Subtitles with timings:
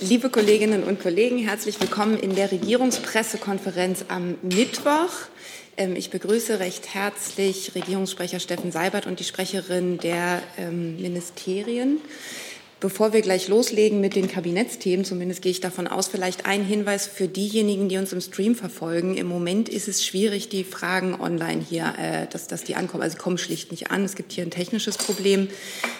[0.00, 5.10] Liebe Kolleginnen und Kollegen, herzlich willkommen in der Regierungspressekonferenz am Mittwoch.
[5.76, 12.00] Ähm, ich begrüße recht herzlich Regierungssprecher Steffen Seibert und die Sprecherin der ähm, Ministerien.
[12.80, 17.08] Bevor wir gleich loslegen mit den Kabinettsthemen, zumindest gehe ich davon aus, vielleicht ein Hinweis
[17.08, 19.16] für diejenigen, die uns im Stream verfolgen.
[19.16, 23.02] Im Moment ist es schwierig, die Fragen online hier, äh, dass, dass die ankommen.
[23.02, 24.04] Also kommen schlicht nicht an.
[24.04, 25.48] Es gibt hier ein technisches Problem.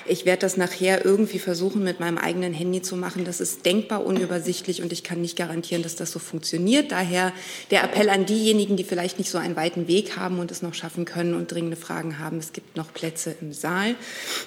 [0.06, 3.24] Ich werde das nachher irgendwie versuchen, mit meinem eigenen Handy zu machen.
[3.24, 6.92] Das ist denkbar unübersichtlich und ich kann nicht garantieren, dass das so funktioniert.
[6.92, 7.32] Daher
[7.72, 10.74] der Appell an diejenigen, die vielleicht nicht so einen weiten Weg haben und es noch
[10.74, 12.38] schaffen können und dringende Fragen haben.
[12.38, 13.96] Es gibt noch Plätze im Saal.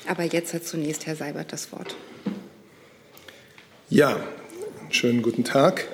[0.08, 1.94] Aber jetzt hat zunächst Herr Seibert das Wort.
[3.94, 4.24] Ja,
[4.90, 5.86] schönen guten Tag.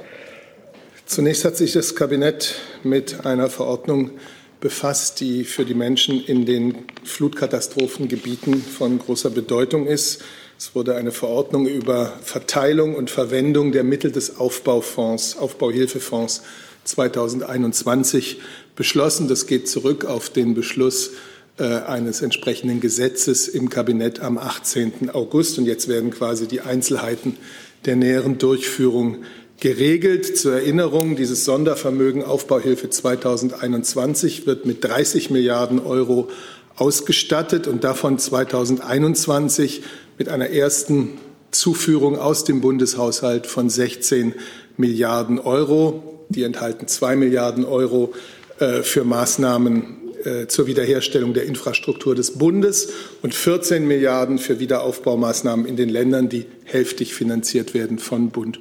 [1.07, 4.11] Zunächst hat sich das Kabinett mit einer Verordnung
[4.59, 10.21] befasst, die für die Menschen in den Flutkatastrophengebieten von großer Bedeutung ist.
[10.59, 16.43] Es wurde eine Verordnung über Verteilung und Verwendung der Mittel des Aufbaufonds, Aufbauhilfefonds
[16.83, 18.41] 2021
[18.75, 19.27] beschlossen.
[19.27, 21.13] Das geht zurück auf den Beschluss
[21.57, 25.09] äh, eines entsprechenden Gesetzes im Kabinett am 18.
[25.09, 25.57] August.
[25.57, 27.37] Und jetzt werden quasi die Einzelheiten
[27.85, 29.17] der näheren Durchführung
[29.59, 30.37] geregelt.
[30.37, 36.29] Zur Erinnerung, dieses Sondervermögen Aufbauhilfe 2021 wird mit 30 Milliarden Euro
[36.75, 39.81] ausgestattet und davon 2021
[40.17, 41.17] mit einer ersten
[41.51, 44.35] Zuführung aus dem Bundeshaushalt von 16
[44.77, 46.25] Milliarden Euro.
[46.29, 48.13] Die enthalten zwei Milliarden Euro
[48.59, 52.89] äh, für Maßnahmen äh, zur Wiederherstellung der Infrastruktur des Bundes
[53.21, 58.59] und 14 Milliarden für Wiederaufbaumaßnahmen in den Ländern, die hälftig finanziert werden von Bund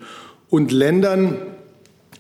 [0.49, 1.39] und Ländern.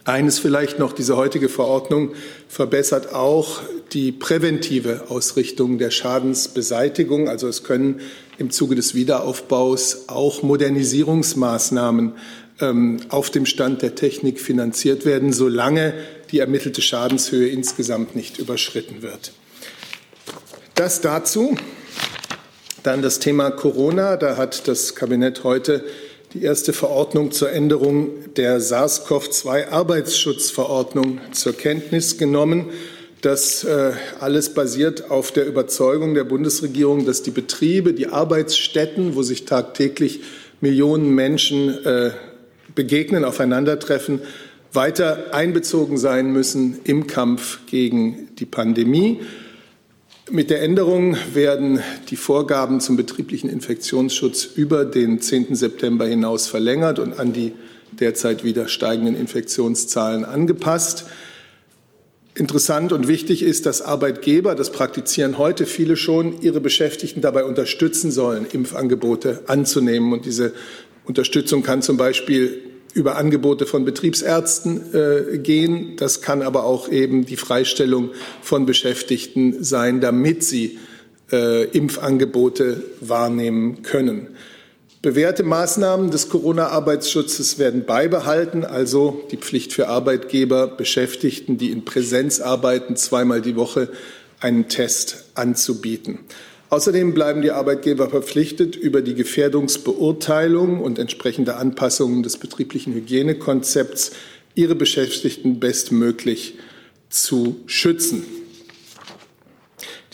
[0.04, 2.10] Eines vielleicht noch, diese heutige Verordnung
[2.48, 3.60] verbessert auch
[3.92, 7.28] die präventive Ausrichtung der Schadensbeseitigung.
[7.28, 8.00] Also es können
[8.38, 12.14] im Zuge des Wiederaufbaus auch Modernisierungsmaßnahmen
[12.60, 15.94] ähm, auf dem Stand der Technik finanziert werden, solange
[16.30, 19.32] die ermittelte Schadenshöhe insgesamt nicht überschritten wird.
[20.74, 21.56] Das dazu.
[22.82, 24.16] Dann das Thema Corona.
[24.16, 25.84] Da hat das Kabinett heute
[26.34, 32.70] die erste Verordnung zur Änderung der SARS-CoV-2-Arbeitsschutzverordnung zur Kenntnis genommen.
[33.22, 39.22] Das äh, alles basiert auf der Überzeugung der Bundesregierung, dass die Betriebe, die Arbeitsstätten, wo
[39.22, 40.20] sich tagtäglich
[40.60, 42.10] Millionen Menschen äh,
[42.74, 44.20] begegnen, aufeinandertreffen,
[44.76, 49.20] weiter einbezogen sein müssen im Kampf gegen die Pandemie.
[50.30, 55.54] Mit der Änderung werden die Vorgaben zum betrieblichen Infektionsschutz über den 10.
[55.54, 57.52] September hinaus verlängert und an die
[57.92, 61.06] derzeit wieder steigenden Infektionszahlen angepasst.
[62.34, 68.10] Interessant und wichtig ist, dass Arbeitgeber, das praktizieren heute viele schon, ihre Beschäftigten dabei unterstützen
[68.10, 70.12] sollen, Impfangebote anzunehmen.
[70.12, 70.52] Und diese
[71.04, 72.62] Unterstützung kann zum Beispiel
[72.96, 75.96] über Angebote von Betriebsärzten äh, gehen.
[75.96, 80.78] Das kann aber auch eben die Freistellung von Beschäftigten sein, damit sie
[81.30, 84.28] äh, Impfangebote wahrnehmen können.
[85.02, 92.40] Bewährte Maßnahmen des Corona-Arbeitsschutzes werden beibehalten, also die Pflicht für Arbeitgeber, Beschäftigten, die in Präsenz
[92.40, 93.90] arbeiten, zweimal die Woche
[94.40, 96.20] einen Test anzubieten.
[96.68, 104.12] Außerdem bleiben die Arbeitgeber verpflichtet, über die Gefährdungsbeurteilung und entsprechende Anpassungen des betrieblichen Hygienekonzepts
[104.54, 106.58] ihre Beschäftigten bestmöglich
[107.08, 108.24] zu schützen.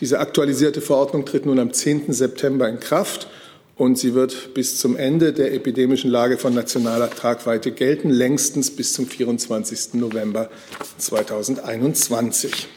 [0.00, 2.12] Diese aktualisierte Verordnung tritt nun am 10.
[2.12, 3.28] September in Kraft
[3.76, 8.92] und sie wird bis zum Ende der epidemischen Lage von nationaler Tragweite gelten, längstens bis
[8.92, 9.94] zum 24.
[9.94, 10.50] November
[10.98, 12.68] 2021.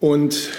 [0.00, 0.50] Und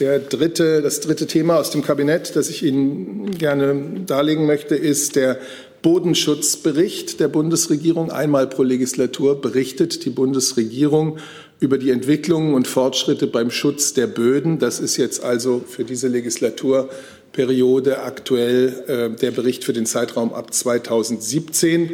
[0.00, 5.16] der dritte, das dritte Thema aus dem Kabinett, das ich Ihnen gerne darlegen möchte, ist
[5.16, 5.38] der
[5.82, 8.10] Bodenschutzbericht der Bundesregierung.
[8.10, 11.18] Einmal pro Legislatur berichtet die Bundesregierung
[11.60, 14.58] über die Entwicklungen und Fortschritte beim Schutz der Böden.
[14.58, 20.52] Das ist jetzt also für diese Legislaturperiode aktuell äh, der Bericht für den Zeitraum ab
[20.52, 21.90] 2017.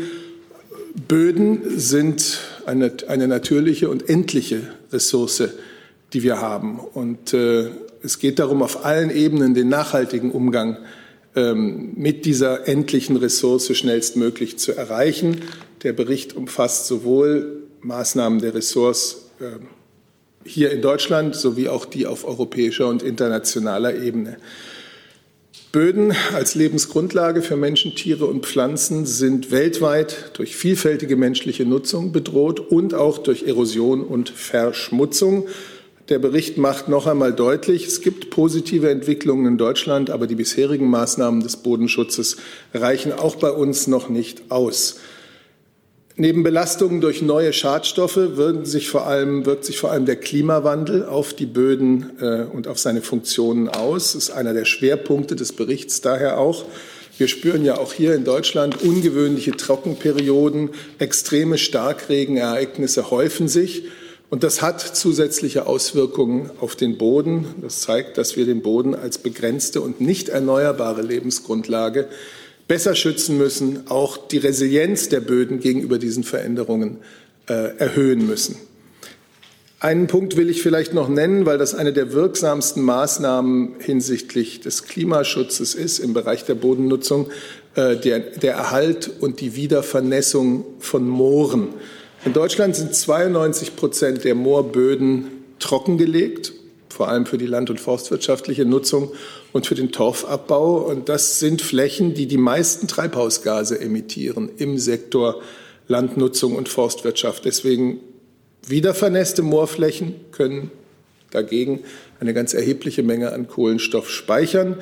[1.08, 4.62] Böden sind eine, eine natürliche und endliche
[4.92, 5.42] Ressource,
[6.12, 6.78] die wir haben.
[6.78, 7.70] Und äh,
[8.04, 10.76] es geht darum, auf allen Ebenen den nachhaltigen Umgang
[11.34, 15.40] ähm, mit dieser endlichen Ressource schnellstmöglich zu erreichen.
[15.82, 19.44] Der Bericht umfasst sowohl Maßnahmen der Ressource äh,
[20.44, 24.36] hier in Deutschland sowie auch die auf europäischer und internationaler Ebene.
[25.72, 32.60] Böden als Lebensgrundlage für Menschen, Tiere und Pflanzen sind weltweit durch vielfältige menschliche Nutzung bedroht
[32.60, 35.48] und auch durch Erosion und Verschmutzung.
[36.10, 40.90] Der Bericht macht noch einmal deutlich, es gibt positive Entwicklungen in Deutschland, aber die bisherigen
[40.90, 42.36] Maßnahmen des Bodenschutzes
[42.74, 44.96] reichen auch bei uns noch nicht aus.
[46.16, 51.06] Neben Belastungen durch neue Schadstoffe wirkt sich vor allem, wirkt sich vor allem der Klimawandel
[51.06, 54.12] auf die Böden äh, und auf seine Funktionen aus.
[54.12, 56.66] Das ist einer der Schwerpunkte des Berichts daher auch.
[57.16, 63.84] Wir spüren ja auch hier in Deutschland ungewöhnliche Trockenperioden, extreme Starkregenereignisse häufen sich.
[64.34, 67.46] Und das hat zusätzliche Auswirkungen auf den Boden.
[67.62, 72.08] Das zeigt, dass wir den Boden als begrenzte und nicht erneuerbare Lebensgrundlage
[72.66, 76.96] besser schützen müssen, auch die Resilienz der Böden gegenüber diesen Veränderungen
[77.46, 78.56] äh, erhöhen müssen.
[79.78, 84.82] Einen Punkt will ich vielleicht noch nennen, weil das eine der wirksamsten Maßnahmen hinsichtlich des
[84.82, 87.30] Klimaschutzes ist im Bereich der Bodennutzung,
[87.76, 91.68] äh, der, der Erhalt und die Wiedervernässung von Mooren.
[92.24, 96.54] In Deutschland sind 92 Prozent der Moorböden trockengelegt,
[96.88, 99.12] vor allem für die land- und forstwirtschaftliche Nutzung
[99.52, 100.76] und für den Torfabbau.
[100.78, 105.42] Und das sind Flächen, die die meisten Treibhausgase emittieren im Sektor
[105.86, 107.44] Landnutzung und Forstwirtschaft.
[107.44, 108.00] Deswegen
[108.66, 110.70] wiedervernässte Moorflächen können
[111.30, 111.80] dagegen
[112.20, 114.76] eine ganz erhebliche Menge an Kohlenstoff speichern.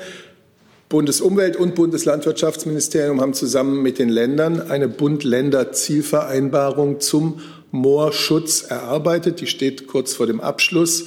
[0.92, 7.40] Bundesumwelt- und Bundeslandwirtschaftsministerium haben zusammen mit den Ländern eine Bund-Länder-Zielvereinbarung zum
[7.70, 9.40] Moorschutz erarbeitet.
[9.40, 11.06] Die steht kurz vor dem Abschluss.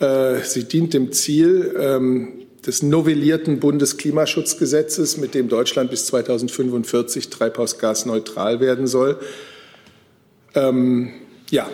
[0.00, 2.30] Äh, sie dient dem Ziel, ähm,
[2.66, 9.20] des novellierten Bundesklimaschutzgesetzes, mit dem Deutschland bis 2045 treibhausgasneutral werden soll.
[10.56, 11.12] Ähm,
[11.48, 11.70] ja,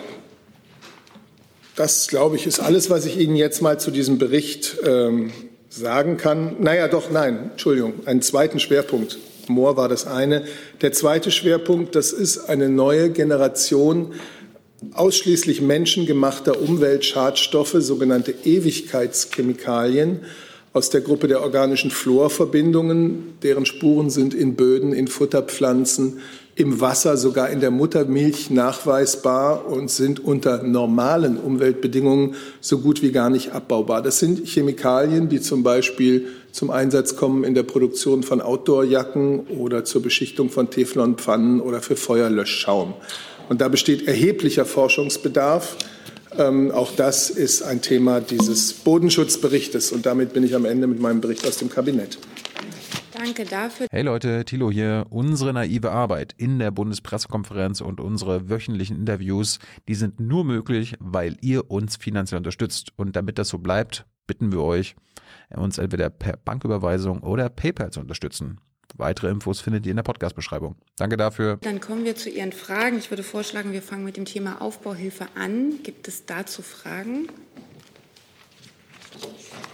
[1.75, 5.31] das, glaube ich, ist alles, was ich Ihnen jetzt mal zu diesem Bericht ähm,
[5.69, 6.57] sagen kann.
[6.59, 9.17] Naja, doch, nein, Entschuldigung, einen zweiten Schwerpunkt.
[9.47, 10.43] Moor war das eine.
[10.81, 14.13] Der zweite Schwerpunkt, das ist eine neue Generation
[14.93, 20.21] ausschließlich menschengemachter Umweltschadstoffe, sogenannte Ewigkeitschemikalien
[20.71, 26.19] aus der Gruppe der organischen Fluorverbindungen, deren Spuren sind in Böden, in Futterpflanzen,
[26.55, 33.11] im Wasser, sogar in der Muttermilch nachweisbar und sind unter normalen Umweltbedingungen so gut wie
[33.11, 34.01] gar nicht abbaubar.
[34.01, 39.85] Das sind Chemikalien, die zum Beispiel zum Einsatz kommen in der Produktion von Outdoorjacken oder
[39.85, 42.93] zur Beschichtung von Teflonpfannen oder für Feuerlöschschaum.
[43.47, 45.77] Und da besteht erheblicher Forschungsbedarf.
[46.37, 49.91] Ähm, auch das ist ein Thema dieses Bodenschutzberichtes.
[49.91, 52.19] Und damit bin ich am Ende mit meinem Bericht aus dem Kabinett.
[53.11, 53.87] Danke dafür.
[53.91, 55.05] Hey Leute, Thilo hier.
[55.09, 59.59] Unsere naive Arbeit in der Bundespressekonferenz und unsere wöchentlichen Interviews,
[59.89, 62.93] die sind nur möglich, weil ihr uns finanziell unterstützt.
[62.95, 64.95] Und damit das so bleibt, bitten wir euch,
[65.53, 68.61] uns entweder per Banküberweisung oder PayPal zu unterstützen.
[68.97, 70.75] Weitere Infos findet ihr in der Podcast-Beschreibung.
[70.97, 71.57] Danke dafür.
[71.61, 72.97] Dann kommen wir zu Ihren Fragen.
[72.97, 75.81] Ich würde vorschlagen, wir fangen mit dem Thema Aufbauhilfe an.
[75.83, 77.29] Gibt es dazu Fragen?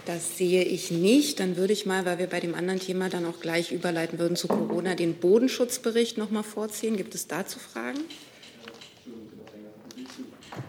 [0.04, 1.40] Das sehe ich nicht.
[1.40, 4.36] Dann würde ich mal, weil wir bei dem anderen Thema dann auch gleich überleiten würden
[4.36, 6.96] zu Corona, den Bodenschutzbericht noch mal vorziehen.
[6.96, 7.98] Gibt es dazu Fragen?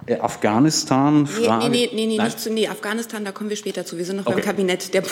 [0.07, 1.27] Äh, Afghanistan?
[1.27, 1.69] Frage.
[1.69, 3.97] Nee, nee, nee, nee, nicht zu, nee, Afghanistan, da kommen wir später zu.
[3.97, 4.35] Wir sind noch okay.
[4.35, 4.93] beim Kabinett.
[4.93, 5.03] Der,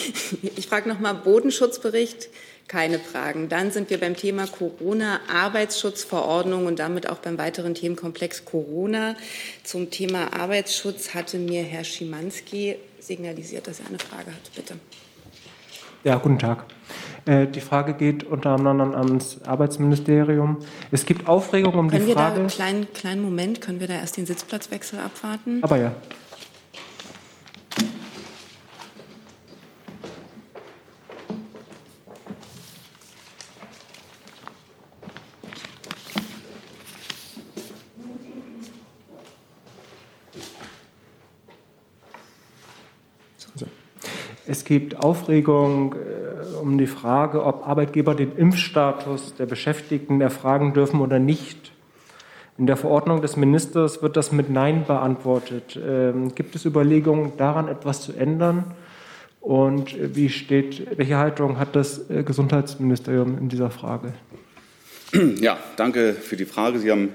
[0.56, 2.28] ich frage noch mal Bodenschutzbericht.
[2.68, 3.48] Keine Fragen.
[3.48, 9.16] Dann sind wir beim Thema Corona, Arbeitsschutzverordnung und damit auch beim weiteren Themenkomplex Corona.
[9.64, 14.54] Zum Thema Arbeitsschutz hatte mir Herr Schimanski signalisiert, dass er eine Frage hat.
[14.54, 14.74] Bitte.
[16.04, 16.66] Ja, guten Tag.
[17.24, 20.58] Äh, die Frage geht unter anderem ans Arbeitsministerium.
[20.90, 22.34] Es gibt Aufregung um können die Frage.
[22.34, 25.62] Können wir da, kleinen, kleinen Moment, können wir da erst den Sitzplatzwechsel abwarten?
[25.62, 25.92] Aber ja.
[44.50, 51.00] Es gibt Aufregung äh, um die Frage, ob Arbeitgeber den Impfstatus der Beschäftigten erfragen dürfen
[51.00, 51.72] oder nicht.
[52.58, 55.80] In der Verordnung des Ministers wird das mit Nein beantwortet.
[55.82, 58.74] Ähm, gibt es Überlegungen, daran etwas zu ändern?
[59.40, 64.12] Und wie steht, welche Haltung hat das äh, Gesundheitsministerium in dieser Frage?
[65.40, 66.78] Ja, danke für die Frage.
[66.78, 67.14] Sie haben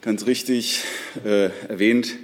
[0.00, 0.82] ganz richtig
[1.26, 2.16] äh, erwähnt,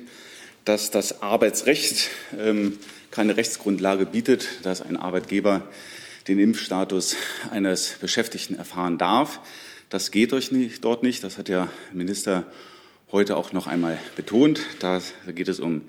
[0.65, 2.79] dass das Arbeitsrecht ähm,
[3.11, 5.69] keine Rechtsgrundlage bietet, dass ein Arbeitgeber
[6.29, 7.17] den Impfstatus
[7.51, 9.41] eines Beschäftigten erfahren darf.
[9.89, 11.25] Das geht dort nicht.
[11.25, 12.45] Das hat der Minister
[13.11, 14.61] heute auch noch einmal betont.
[14.79, 15.83] Da geht es um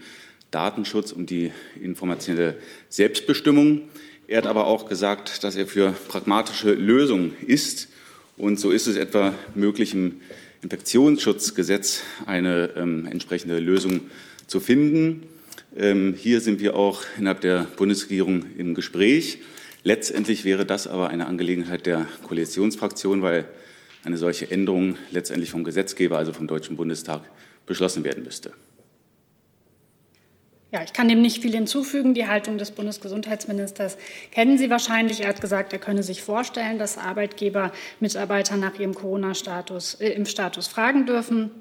[0.49, 2.57] Datenschutz, um die informationelle
[2.89, 3.83] Selbstbestimmung.
[4.27, 7.89] Er hat aber auch gesagt, dass er für pragmatische Lösungen ist.
[8.37, 10.21] Und so ist es etwa möglich, im
[10.63, 14.01] Infektionsschutzgesetz eine ähm, entsprechende Lösung
[14.47, 15.27] zu finden.
[15.75, 19.39] Ähm, hier sind wir auch innerhalb der Bundesregierung im Gespräch.
[19.83, 23.45] Letztendlich wäre das aber eine Angelegenheit der Koalitionsfraktion, weil
[24.03, 27.21] eine solche Änderung letztendlich vom Gesetzgeber, also vom Deutschen Bundestag,
[27.65, 28.51] beschlossen werden müsste.
[30.71, 32.13] Ja, ich kann dem nicht viel hinzufügen.
[32.13, 33.97] Die Haltung des Bundesgesundheitsministers
[34.31, 35.21] kennen Sie wahrscheinlich.
[35.21, 40.67] Er hat gesagt, er könne sich vorstellen, dass Arbeitgeber Mitarbeiter nach ihrem Corona-Status, äh, Impfstatus
[40.67, 41.51] fragen dürfen.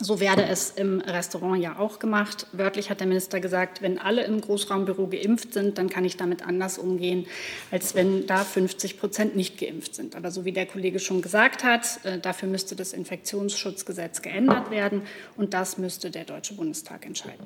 [0.00, 2.48] So werde es im Restaurant ja auch gemacht.
[2.50, 6.44] Wörtlich hat der Minister gesagt, wenn alle im Großraumbüro geimpft sind, dann kann ich damit
[6.44, 7.26] anders umgehen,
[7.70, 10.16] als wenn da 50 Prozent nicht geimpft sind.
[10.16, 15.02] Aber so wie der Kollege schon gesagt hat, äh, dafür müsste das Infektionsschutzgesetz geändert werden
[15.36, 17.44] und das müsste der Deutsche Bundestag entscheiden.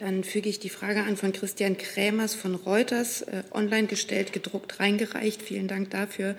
[0.00, 4.80] Dann füge ich die Frage an von Christian Krämers von Reuters, äh, online gestellt, gedruckt,
[4.80, 5.42] reingereicht.
[5.42, 6.36] Vielen Dank dafür,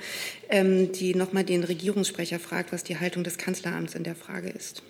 [0.50, 4.82] ähm, die nochmal den Regierungssprecher fragt, was die Haltung des Kanzleramts in der Frage ist.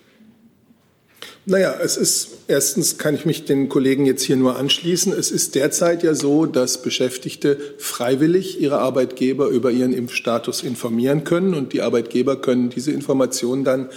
[1.44, 5.12] Naja, es ist erstens kann ich mich den Kollegen jetzt hier nur anschließen.
[5.12, 11.54] Es ist derzeit ja so, dass Beschäftigte freiwillig ihre Arbeitgeber über ihren Impfstatus informieren können
[11.54, 13.90] und die Arbeitgeber können diese Informationen dann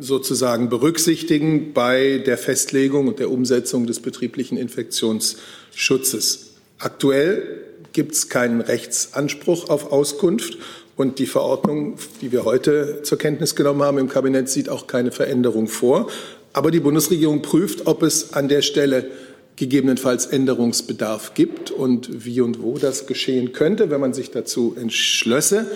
[0.00, 6.50] sozusagen berücksichtigen bei der Festlegung und der Umsetzung des betrieblichen Infektionsschutzes.
[6.78, 10.58] Aktuell gibt es keinen Rechtsanspruch auf Auskunft
[10.96, 15.12] und die Verordnung, die wir heute zur Kenntnis genommen haben im Kabinett, sieht auch keine
[15.12, 16.08] Veränderung vor.
[16.52, 19.10] Aber die Bundesregierung prüft, ob es an der Stelle
[19.56, 25.66] gegebenenfalls Änderungsbedarf gibt und wie und wo das geschehen könnte, wenn man sich dazu entschlösse.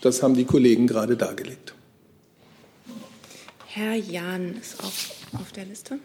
[0.00, 1.74] Das haben die Kollegen gerade dargelegt.
[3.76, 5.98] Herr Jahn ist auch auf der Liste.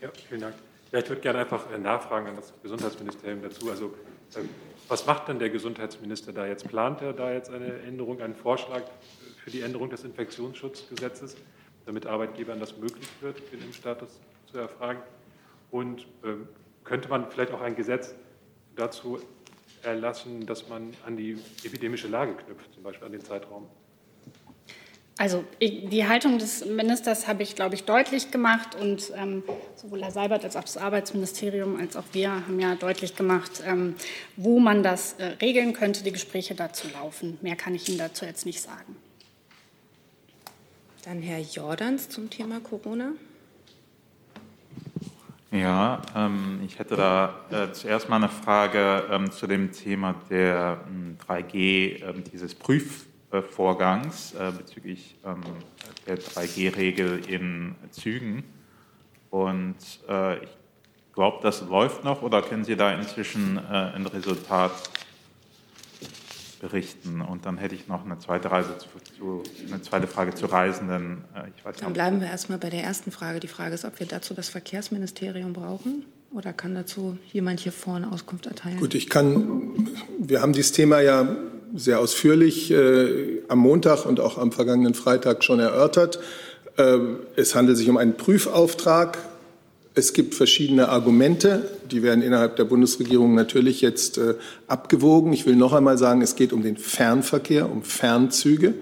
[0.00, 0.54] Ja, vielen Dank.
[0.92, 3.70] Ja, ich würde gerne einfach äh, nachfragen an das Gesundheitsministerium dazu.
[3.70, 3.94] Also,
[4.34, 4.48] ähm,
[4.88, 6.66] was macht denn der Gesundheitsminister da jetzt?
[6.66, 8.82] Plant er da jetzt eine Änderung, einen Vorschlag
[9.44, 11.36] für die Änderung des Infektionsschutzgesetzes,
[11.84, 14.18] damit Arbeitgebern das möglich wird, den Impfstatus
[14.50, 15.02] zu erfragen?
[15.70, 16.48] Und ähm,
[16.84, 18.14] könnte man vielleicht auch ein Gesetz
[18.74, 19.20] dazu
[19.82, 23.68] erlassen, dass man an die epidemische Lage knüpft, zum Beispiel an den Zeitraum?
[25.18, 29.42] Also die Haltung des Ministers habe ich, glaube ich, deutlich gemacht und ähm,
[29.74, 33.94] sowohl Herr Seibert als auch das Arbeitsministerium als auch wir haben ja deutlich gemacht, ähm,
[34.36, 36.04] wo man das äh, regeln könnte.
[36.04, 37.38] Die Gespräche dazu laufen.
[37.40, 38.96] Mehr kann ich Ihnen dazu jetzt nicht sagen.
[41.04, 43.12] Dann Herr Jordans zum Thema Corona.
[45.50, 50.80] Ja, ähm, ich hätte da äh, zuerst mal eine Frage ähm, zu dem Thema der
[51.26, 55.40] 3G, ähm, dieses Prüf Vorgangs äh, bezüglich ähm,
[56.06, 58.44] der 3G-Regel in Zügen.
[59.30, 59.76] Und
[60.08, 60.50] äh, ich
[61.12, 64.72] glaube, das läuft noch oder können Sie da inzwischen äh, ein Resultat
[66.60, 67.20] berichten?
[67.20, 71.24] Und dann hätte ich noch eine zweite, Reise zu, zu eine zweite Frage zu Reisenden.
[71.80, 73.40] dann bleiben wir erstmal bei der ersten Frage.
[73.40, 76.04] Die Frage ist, ob wir dazu das Verkehrsministerium brauchen.
[76.32, 78.78] Oder kann dazu jemand hier vorne Auskunft erteilen?
[78.78, 81.26] Gut, ich kann, wir haben dieses Thema ja
[81.74, 86.18] sehr ausführlich äh, am Montag und auch am vergangenen Freitag schon erörtert.
[86.76, 86.98] Äh,
[87.36, 89.18] es handelt sich um einen Prüfauftrag.
[89.94, 94.34] Es gibt verschiedene Argumente, die werden innerhalb der Bundesregierung natürlich jetzt äh,
[94.66, 95.32] abgewogen.
[95.32, 98.74] Ich will noch einmal sagen, es geht um den Fernverkehr, um Fernzüge.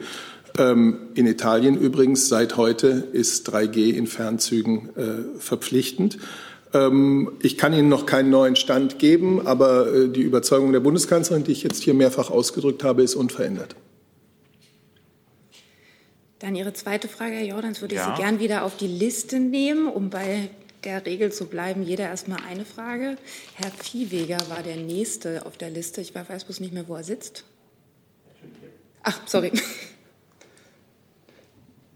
[0.58, 6.18] Ähm, in Italien übrigens seit heute ist 3G in Fernzügen äh, verpflichtend.
[6.74, 11.44] Ähm, ich kann Ihnen noch keinen neuen Stand geben, aber äh, die Überzeugung der Bundeskanzlerin,
[11.44, 13.76] die ich jetzt hier mehrfach ausgedrückt habe, ist unverändert.
[16.40, 18.14] Dann Ihre zweite Frage, Herr Jordans, würde ich ja.
[18.14, 20.50] Sie gern wieder auf die Liste nehmen, um bei
[20.82, 21.82] der Regel zu bleiben.
[21.82, 23.16] Jeder erstmal eine Frage.
[23.54, 26.00] Herr Viehweger war der Nächste auf der Liste.
[26.00, 27.44] Ich weiß bloß nicht mehr, wo er sitzt.
[29.02, 29.52] Ach, sorry.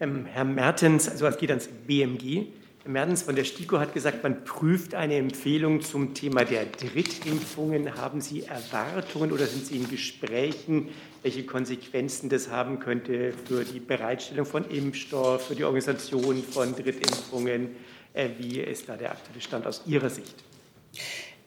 [0.01, 2.47] Ähm, Herr Mertens, also es geht ans BMG.
[2.89, 7.97] Mertens von der STIKO hat gesagt, man prüft eine Empfehlung zum Thema der Drittimpfungen.
[7.97, 10.89] Haben Sie Erwartungen oder sind Sie in Gesprächen,
[11.23, 17.77] welche Konsequenzen das haben könnte für die Bereitstellung von Impfstoff, für die Organisation von Drittimpfungen?
[18.15, 20.43] Äh, wie ist da der aktuelle Stand aus Ihrer Sicht?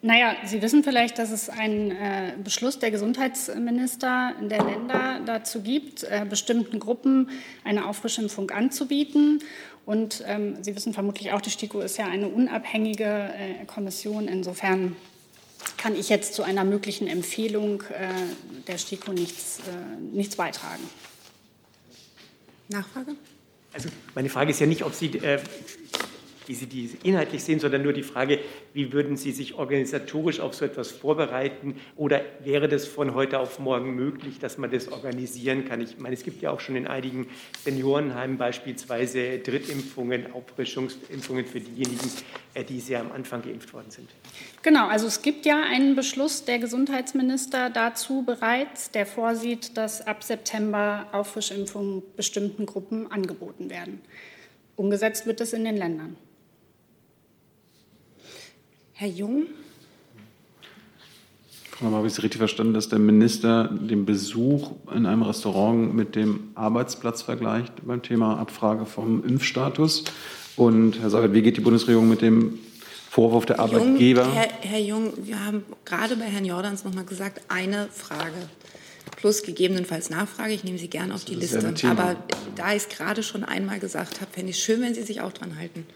[0.04, 6.04] Naja, Sie wissen vielleicht, dass es einen äh, Beschluss der Gesundheitsminister der Länder dazu gibt,
[6.04, 7.30] äh, bestimmten Gruppen
[7.64, 9.44] eine Auffrischimpfung anzubieten.
[9.86, 14.28] Und ähm, Sie wissen vermutlich auch, die STIKO ist ja eine unabhängige äh, Kommission.
[14.28, 14.96] Insofern
[15.78, 18.14] kann ich jetzt zu einer möglichen Empfehlung äh,
[18.68, 20.84] der STIKO nichts, äh, nichts beitragen.
[22.70, 23.16] Nachfrage?
[23.74, 25.40] Also meine Frage ist ja nicht, ob Sie äh,
[26.48, 28.40] wie Sie die inhaltlich sehen, sondern nur die Frage,
[28.74, 33.60] wie würden Sie sich organisatorisch auf so etwas vorbereiten oder wäre das von heute auf
[33.60, 35.82] morgen möglich, dass man das organisieren kann?
[35.82, 37.28] Ich meine, es gibt ja auch schon in einigen
[37.64, 42.12] Seniorenheimen beispielsweise Drittimpfungen, Auffrischungsimpfungen für diejenigen,
[42.54, 44.10] äh, die sehr am Anfang geimpft worden sind.
[44.64, 50.24] Genau, also es gibt ja einen Beschluss der Gesundheitsminister dazu bereits, der vorsieht, dass ab
[50.24, 54.02] September Auffrischimpfungen bestimmten Gruppen angeboten werden.
[54.76, 56.18] Umgesetzt wird es in den Ländern.
[59.02, 59.48] Herr Jung.
[61.72, 66.16] Frau Habe ich es richtig verstanden, dass der Minister den Besuch in einem Restaurant mit
[66.16, 70.04] dem Arbeitsplatz vergleicht beim Thema Abfrage vom Impfstatus?
[70.56, 72.60] Und Herr Seibert, wie geht die Bundesregierung mit dem
[73.10, 74.22] Vorwurf der Arbeitgeber?
[74.22, 78.36] Jung, Herr, Herr Jung, wir haben gerade bei Herrn Jordans noch mal gesagt, eine Frage
[79.18, 80.54] plus gegebenenfalls Nachfrage.
[80.54, 81.74] Ich nehme Sie gerne auf die Liste.
[81.90, 82.18] Aber
[82.56, 85.22] da ich es gerade schon einmal gesagt habe, fände ich es schön, wenn Sie sich
[85.22, 85.88] auch dran halten.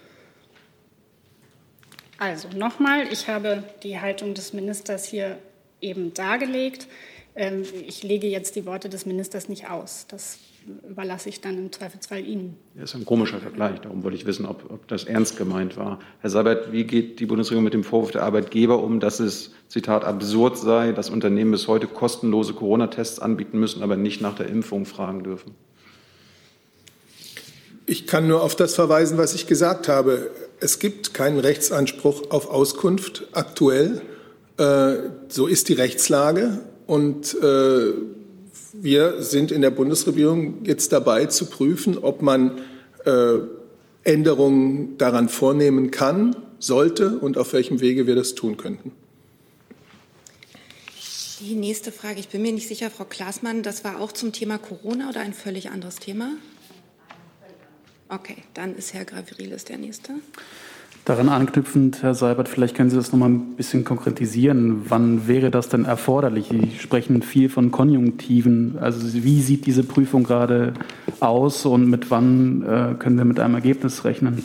[2.17, 5.37] Also nochmal, ich habe die Haltung des Ministers hier
[5.81, 6.87] eben dargelegt.
[7.35, 10.05] Ähm, ich lege jetzt die Worte des Ministers nicht aus.
[10.07, 10.39] Das
[10.89, 12.57] überlasse ich dann im Zweifelsfall Ihnen.
[12.75, 13.81] Das ist ein komischer Vergleich.
[13.81, 15.99] Darum wollte ich wissen, ob, ob das ernst gemeint war.
[16.21, 20.03] Herr Seibert, wie geht die Bundesregierung mit dem Vorwurf der Arbeitgeber um, dass es, Zitat,
[20.05, 24.85] absurd sei, dass Unternehmen bis heute kostenlose Corona-Tests anbieten müssen, aber nicht nach der Impfung
[24.85, 25.53] fragen dürfen?
[27.85, 30.31] Ich kann nur auf das verweisen, was ich gesagt habe.
[30.65, 34.01] Es gibt keinen Rechtsanspruch auf Auskunft aktuell.
[34.57, 34.95] Äh,
[35.27, 36.59] so ist die Rechtslage.
[36.87, 37.93] Und äh,
[38.73, 42.61] wir sind in der Bundesregierung jetzt dabei zu prüfen, ob man
[43.05, 43.35] äh,
[44.05, 48.91] Änderungen daran vornehmen kann, sollte und auf welchem Wege wir das tun könnten.
[51.41, 54.57] Die nächste Frage, ich bin mir nicht sicher, Frau Klaasmann, das war auch zum Thema
[54.57, 56.31] Corona oder ein völlig anderes Thema?
[58.07, 60.13] Okay, dann ist Herr Gravirilis der Nächste.
[61.05, 64.89] Daran anknüpfend, Herr Seibert, vielleicht können Sie das noch mal ein bisschen konkretisieren.
[64.89, 66.47] Wann wäre das denn erforderlich?
[66.49, 68.77] Sie sprechen viel von Konjunktiven.
[68.79, 70.73] Also wie sieht diese Prüfung gerade
[71.19, 74.43] aus und mit wann äh, können wir mit einem Ergebnis rechnen?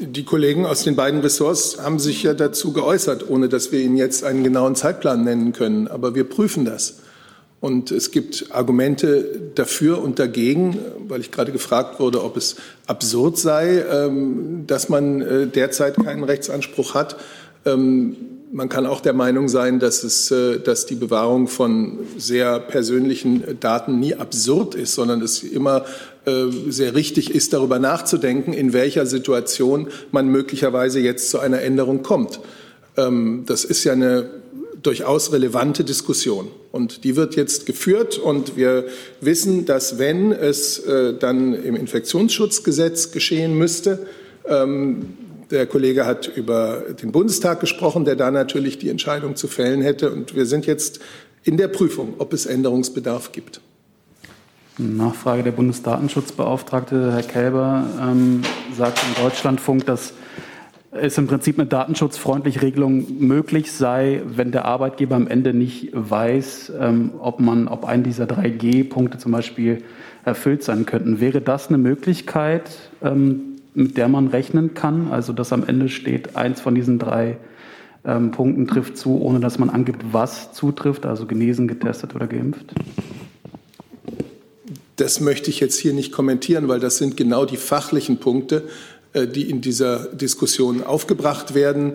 [0.00, 3.96] Die Kollegen aus den beiden Ressorts haben sich ja dazu geäußert, ohne dass wir Ihnen
[3.96, 5.88] jetzt einen genauen Zeitplan nennen können.
[5.88, 7.01] Aber wir prüfen das.
[7.62, 12.56] Und es gibt Argumente dafür und dagegen, weil ich gerade gefragt wurde, ob es
[12.88, 17.16] absurd sei, ähm, dass man äh, derzeit keinen Rechtsanspruch hat.
[17.64, 18.16] Ähm,
[18.50, 23.60] man kann auch der Meinung sein, dass, es, äh, dass die Bewahrung von sehr persönlichen
[23.60, 25.84] Daten nie absurd ist, sondern es immer
[26.24, 32.02] äh, sehr richtig ist, darüber nachzudenken, in welcher Situation man möglicherweise jetzt zu einer Änderung
[32.02, 32.40] kommt.
[32.96, 34.41] Ähm, das ist ja eine
[34.82, 36.48] durchaus relevante Diskussion.
[36.70, 38.18] Und die wird jetzt geführt.
[38.18, 38.86] Und wir
[39.20, 44.06] wissen, dass wenn es äh, dann im Infektionsschutzgesetz geschehen müsste,
[44.46, 45.16] ähm,
[45.50, 50.10] der Kollege hat über den Bundestag gesprochen, der da natürlich die Entscheidung zu fällen hätte.
[50.10, 51.00] Und wir sind jetzt
[51.44, 53.60] in der Prüfung, ob es Änderungsbedarf gibt.
[54.78, 58.42] Nachfrage der Bundesdatenschutzbeauftragte, Herr Kälber, ähm,
[58.76, 60.14] sagt im Deutschlandfunk, dass
[60.92, 66.72] es im Prinzip eine datenschutzfreundliche Regelung möglich sei, wenn der Arbeitgeber am Ende nicht weiß,
[66.78, 69.82] ähm, ob man, ob ein dieser 3G-Punkte zum Beispiel
[70.24, 71.18] erfüllt sein könnten.
[71.18, 72.70] Wäre das eine Möglichkeit,
[73.02, 75.10] ähm, mit der man rechnen kann?
[75.10, 77.38] Also, dass am Ende steht, eins von diesen drei
[78.04, 82.66] ähm, Punkten trifft zu, ohne dass man angibt, was zutrifft, also genesen, getestet oder geimpft?
[84.96, 88.64] Das möchte ich jetzt hier nicht kommentieren, weil das sind genau die fachlichen Punkte,
[89.14, 91.94] die in dieser Diskussion aufgebracht werden.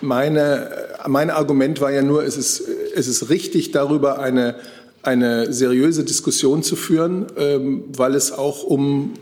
[0.00, 2.62] Meine, äh, mein Argument war ja nur, es ist,
[2.94, 4.56] es ist richtig, darüber eine,
[5.02, 9.14] eine seriöse Diskussion zu führen, ähm, weil es auch um,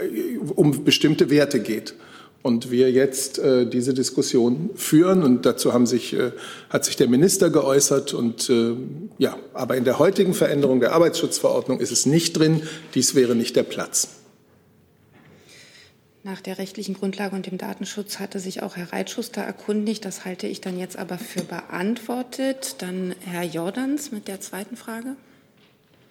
[0.00, 1.94] äh, um bestimmte Werte geht.
[2.42, 6.30] Und wir jetzt äh, diese Diskussion führen und dazu haben sich, äh,
[6.70, 8.14] hat sich der Minister geäußert.
[8.14, 8.74] Und äh,
[9.18, 12.62] ja, aber in der heutigen Veränderung der Arbeitsschutzverordnung ist es nicht drin.
[12.94, 14.08] Dies wäre nicht der Platz.
[16.26, 20.04] Nach der rechtlichen Grundlage und dem Datenschutz hatte sich auch Herr Reitschuster erkundigt.
[20.04, 22.82] Das halte ich dann jetzt aber für beantwortet.
[22.82, 25.14] Dann Herr Jordans mit der zweiten Frage.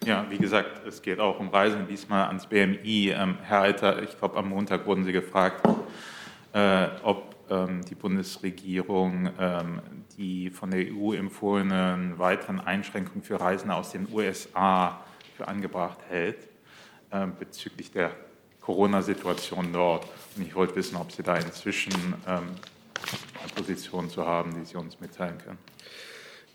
[0.05, 3.09] Ja, wie gesagt, es geht auch um Reisen, diesmal ans BMI.
[3.09, 5.67] Ähm, Herr Alter, ich glaube, am Montag wurden Sie gefragt,
[6.53, 9.81] äh, ob ähm, die Bundesregierung ähm,
[10.17, 15.03] die von der EU empfohlenen weiteren Einschränkungen für Reisende aus den USA
[15.35, 16.47] für angebracht hält
[17.11, 18.11] äh, bezüglich der
[18.65, 20.07] Corona-Situation dort.
[20.35, 21.93] Und ich wollte wissen, ob Sie da inzwischen
[22.27, 22.43] ähm,
[23.39, 25.59] eine Position zu haben, die Sie uns mitteilen können.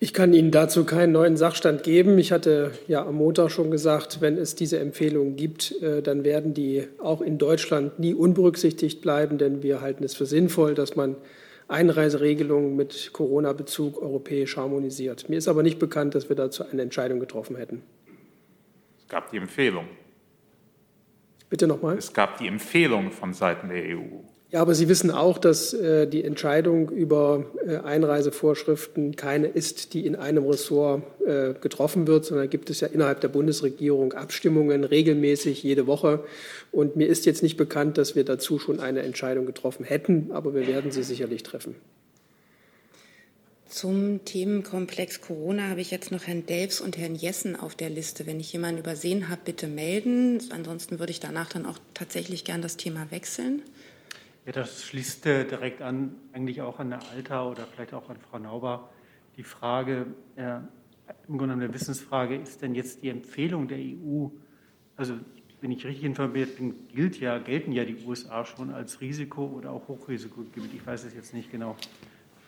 [0.02, 2.18] Ich kann Ihnen dazu keinen neuen Sachstand geben.
[2.18, 6.54] Ich hatte ja am Montag schon gesagt, wenn es diese Empfehlungen gibt, äh, dann werden
[6.54, 11.16] die auch in Deutschland nie unberücksichtigt bleiben, denn wir halten es für sinnvoll, dass man
[11.68, 15.28] Einreiseregelungen mit Corona-Bezug europäisch harmonisiert.
[15.28, 17.82] Mir ist aber nicht bekannt, dass wir dazu eine Entscheidung getroffen hätten.
[18.98, 19.84] Es gab die Empfehlung.
[21.50, 21.98] Bitte nochmal.
[21.98, 24.22] Es gab die Empfehlung von Seiten der EU.
[24.50, 30.06] Ja, aber Sie wissen auch, dass äh, die Entscheidung über äh, Einreisevorschriften keine ist, die
[30.06, 35.62] in einem Ressort äh, getroffen wird, sondern gibt es ja innerhalb der Bundesregierung Abstimmungen regelmäßig
[35.62, 36.24] jede Woche.
[36.72, 40.52] Und mir ist jetzt nicht bekannt, dass wir dazu schon eine Entscheidung getroffen hätten, aber
[40.52, 41.76] wir werden sie sicherlich treffen.
[43.70, 48.26] Zum Themenkomplex Corona habe ich jetzt noch Herrn Delfs und Herrn Jessen auf der Liste.
[48.26, 50.40] Wenn ich jemanden übersehen habe, bitte melden.
[50.50, 53.62] Ansonsten würde ich danach dann auch tatsächlich gern das Thema wechseln.
[54.44, 58.16] Ja, das schließt äh, direkt an, eigentlich auch an Herr Alter oder vielleicht auch an
[58.16, 58.90] Frau Nauber.
[59.36, 60.56] Die Frage, äh,
[61.28, 64.30] im Grunde eine Wissensfrage, ist denn jetzt die Empfehlung der EU,
[64.96, 65.14] also
[65.60, 69.70] wenn ich richtig informiert bin, gilt ja, gelten ja die USA schon als Risiko- oder
[69.70, 70.74] auch Hochrisikogebiet.
[70.74, 71.76] Ich weiß es jetzt nicht genau.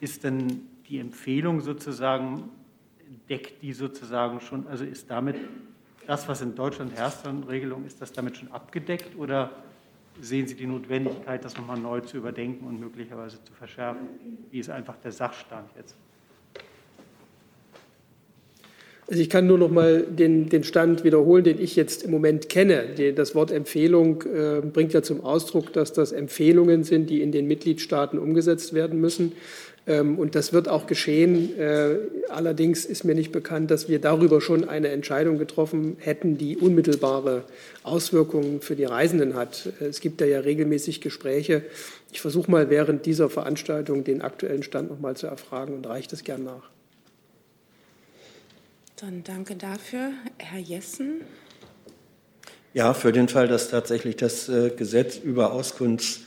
[0.01, 2.51] Ist denn die Empfehlung sozusagen,
[3.31, 5.37] deckt die sozusagen schon, also ist damit
[6.07, 9.51] das, was in Deutschland herrscht an Regelung, ist das damit schon abgedeckt oder
[10.21, 14.07] sehen Sie die Notwendigkeit, das nochmal neu zu überdenken und möglicherweise zu verschärfen?
[14.51, 15.97] Wie ist einfach der Sachstand jetzt?
[19.09, 22.49] Also ich kann nur noch mal den, den Stand wiederholen, den ich jetzt im Moment
[22.49, 23.13] kenne.
[23.15, 27.47] Das Wort Empfehlung äh, bringt ja zum Ausdruck, dass das Empfehlungen sind, die in den
[27.47, 29.33] Mitgliedstaaten umgesetzt werden müssen.
[29.87, 31.59] Ähm, und das wird auch geschehen.
[31.59, 31.97] Äh,
[32.29, 37.45] allerdings ist mir nicht bekannt, dass wir darüber schon eine Entscheidung getroffen hätten, die unmittelbare
[37.83, 39.69] Auswirkungen für die Reisenden hat.
[39.81, 41.65] Äh, es gibt da ja regelmäßig Gespräche.
[42.13, 46.11] Ich versuche mal während dieser Veranstaltung den aktuellen Stand noch mal zu erfragen und reiche
[46.11, 46.71] das gern nach.
[48.97, 50.13] Dann danke dafür.
[50.39, 51.23] Herr Jessen.
[52.73, 56.21] Ja, für den Fall, dass tatsächlich das äh, Gesetz über Auskunfts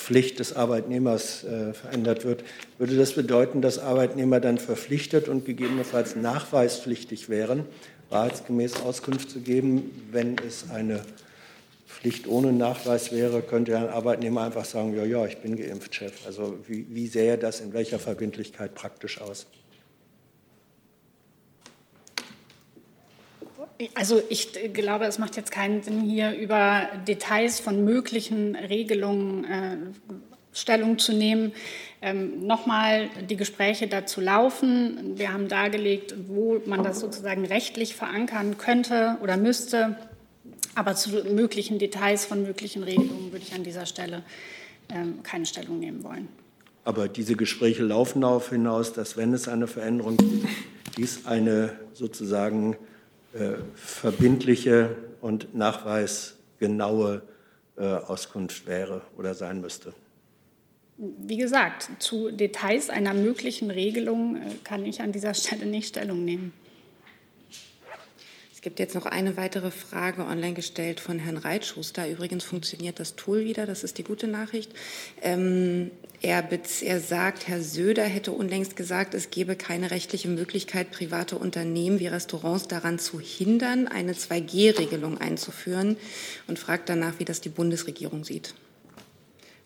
[0.00, 2.42] Pflicht des Arbeitnehmers äh, verändert wird,
[2.78, 7.64] würde das bedeuten, dass Arbeitnehmer dann verpflichtet und gegebenenfalls nachweispflichtig wären,
[8.08, 10.08] wahrheitsgemäß Auskunft zu geben.
[10.10, 11.02] Wenn es eine
[11.86, 16.26] Pflicht ohne Nachweis wäre, könnte ein Arbeitnehmer einfach sagen, ja, ja, ich bin geimpft, Chef.
[16.26, 19.46] Also wie, wie sähe das in welcher Verbindlichkeit praktisch aus?
[23.94, 29.76] Also ich glaube, es macht jetzt keinen Sinn, hier über Details von möglichen Regelungen äh,
[30.52, 31.52] Stellung zu nehmen.
[32.02, 35.16] Ähm, Nochmal die Gespräche dazu laufen.
[35.16, 39.96] Wir haben dargelegt, wo man das sozusagen rechtlich verankern könnte oder müsste.
[40.74, 44.22] Aber zu möglichen Details von möglichen Regelungen würde ich an dieser Stelle
[44.88, 46.28] ähm, keine Stellung nehmen wollen.
[46.84, 50.46] Aber diese Gespräche laufen darauf hinaus, dass wenn es eine Veränderung gibt,
[50.96, 52.76] dies eine sozusagen
[53.74, 57.22] verbindliche und nachweisgenaue
[57.76, 59.94] äh, Auskunft wäre oder sein müsste.
[60.98, 66.24] Wie gesagt, zu Details einer möglichen Regelung äh, kann ich an dieser Stelle nicht Stellung
[66.24, 66.52] nehmen.
[68.60, 72.06] Es gibt jetzt noch eine weitere Frage online gestellt von Herrn Reitschuster.
[72.10, 74.70] Übrigens funktioniert das Tool wieder, das ist die gute Nachricht.
[75.22, 76.46] Ähm, er,
[76.82, 82.08] er, sagt, Herr Söder hätte unlängst gesagt, es gebe keine rechtliche Möglichkeit, private Unternehmen wie
[82.08, 85.96] Restaurants daran zu hindern, eine 2G-Regelung einzuführen
[86.46, 88.52] und fragt danach, wie das die Bundesregierung sieht.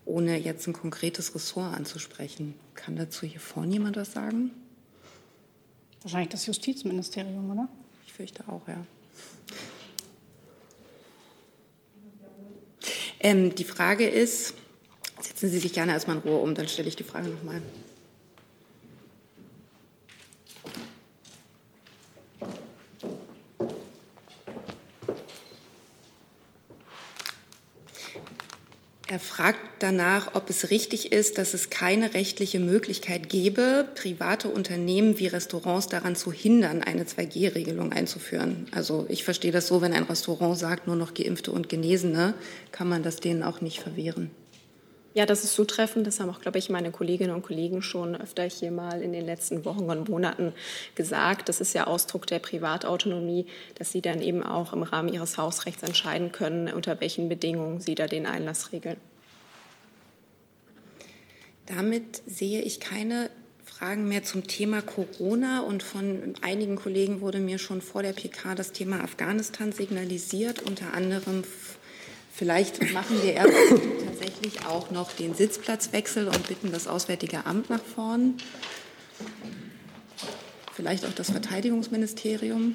[0.04, 2.54] Ohne jetzt ein konkretes Ressort anzusprechen.
[2.76, 4.52] Kann dazu hier vorne jemand was sagen?
[6.02, 7.68] Wahrscheinlich das Justizministerium, oder?
[8.14, 8.76] Fürchte auch, ja.
[13.20, 14.54] Ähm, die Frage ist,
[15.20, 17.62] setzen Sie sich gerne erstmal in Ruhe um, dann stelle ich die Frage nochmal.
[29.06, 35.18] Er fragt danach, ob es richtig ist, dass es keine rechtliche Möglichkeit gäbe, private Unternehmen
[35.18, 38.66] wie Restaurants daran zu hindern, eine 2G-Regelung einzuführen.
[38.70, 42.32] Also ich verstehe das so, wenn ein Restaurant sagt, nur noch Geimpfte und Genesene,
[42.72, 44.30] kann man das denen auch nicht verwehren.
[45.14, 46.08] Ja, das ist zutreffend.
[46.08, 49.24] Das haben auch, glaube ich, meine Kolleginnen und Kollegen schon öfter hier mal in den
[49.24, 50.52] letzten Wochen und Monaten
[50.96, 51.48] gesagt.
[51.48, 53.46] Das ist ja Ausdruck der Privatautonomie,
[53.76, 57.94] dass Sie dann eben auch im Rahmen Ihres Hausrechts entscheiden können, unter welchen Bedingungen Sie
[57.94, 58.96] da den Einlass regeln.
[61.66, 63.30] Damit sehe ich keine
[63.64, 68.56] Fragen mehr zum Thema Corona und von einigen Kollegen wurde mir schon vor der PK
[68.56, 71.44] das Thema Afghanistan signalisiert, unter anderem
[72.36, 73.52] Vielleicht machen wir erst
[74.24, 78.36] tatsächlich auch noch den Sitzplatzwechsel und bitten das Auswärtige Amt nach vorn.
[80.72, 82.74] vielleicht auch das Verteidigungsministerium.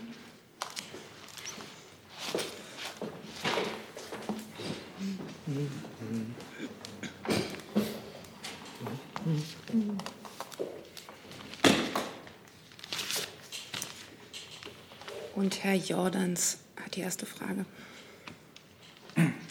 [15.36, 17.66] Und Herr Jordans hat die erste Frage.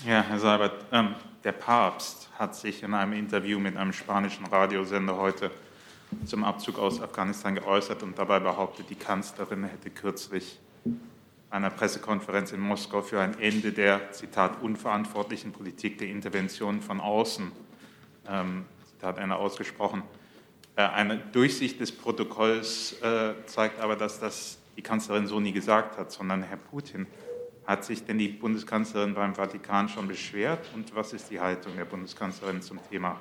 [0.06, 5.16] Ja, Herr Seibert, ähm, der Papst hat sich in einem Interview mit einem spanischen Radiosender
[5.16, 5.50] heute
[6.24, 10.58] zum Abzug aus Afghanistan geäußert und dabei behauptet, die Kanzlerin hätte kürzlich
[11.50, 17.52] einer Pressekonferenz in Moskau für ein Ende der, Zitat, unverantwortlichen Politik der Intervention von außen,
[18.28, 20.02] ähm, Zitat Ende ausgesprochen.
[20.76, 25.98] Äh, eine Durchsicht des Protokolls äh, zeigt aber, dass das die Kanzlerin so nie gesagt
[25.98, 27.06] hat, sondern Herr Putin.
[27.68, 30.60] Hat sich denn die Bundeskanzlerin beim Vatikan schon beschwert?
[30.74, 33.20] Und was ist die Haltung der Bundeskanzlerin zum Thema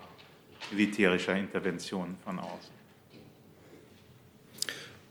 [0.72, 2.72] militärischer Intervention von außen?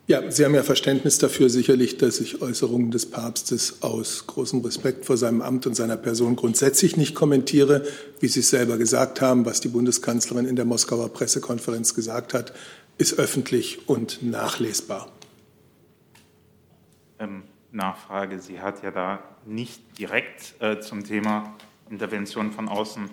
[0.06, 5.04] Ja, Sie haben ja Verständnis dafür sicherlich, dass ich Äußerungen des Papstes aus großem Respekt
[5.04, 7.84] vor seinem Amt und seiner Person grundsätzlich nicht kommentiere.
[8.20, 12.54] Wie Sie es selber gesagt haben, was die Bundeskanzlerin in der Moskauer Pressekonferenz gesagt hat,
[12.96, 15.12] ist öffentlich und nachlesbar.
[17.18, 17.42] Ähm,
[17.76, 21.54] Nachfrage, sie hat ja da nicht direkt äh, zum Thema
[21.90, 23.08] Intervention von außen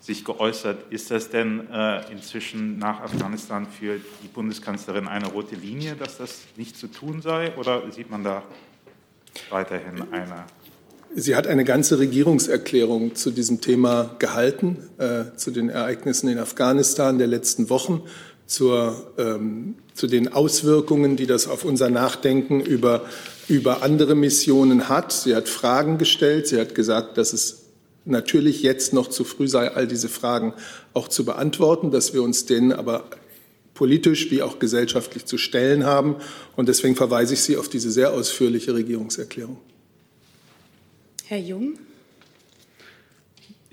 [0.00, 0.90] sich geäußert.
[0.90, 6.40] Ist das denn äh, inzwischen nach Afghanistan für die Bundeskanzlerin eine rote Linie, dass das
[6.56, 7.54] nicht zu tun sei?
[7.56, 8.42] Oder sieht man da
[9.50, 10.44] weiterhin eine?
[11.14, 17.18] Sie hat eine ganze Regierungserklärung zu diesem Thema gehalten, äh, zu den Ereignissen in Afghanistan
[17.18, 18.02] der letzten Wochen,
[18.46, 23.04] zur, ähm, zu den Auswirkungen, die das auf unser Nachdenken über,
[23.50, 25.12] über andere Missionen hat.
[25.12, 26.46] Sie hat Fragen gestellt.
[26.46, 27.64] Sie hat gesagt, dass es
[28.04, 30.54] natürlich jetzt noch zu früh sei, all diese Fragen
[30.94, 33.04] auch zu beantworten, dass wir uns denen aber
[33.74, 36.16] politisch wie auch gesellschaftlich zu stellen haben.
[36.56, 39.58] Und deswegen verweise ich Sie auf diese sehr ausführliche Regierungserklärung.
[41.26, 41.78] Herr Jung.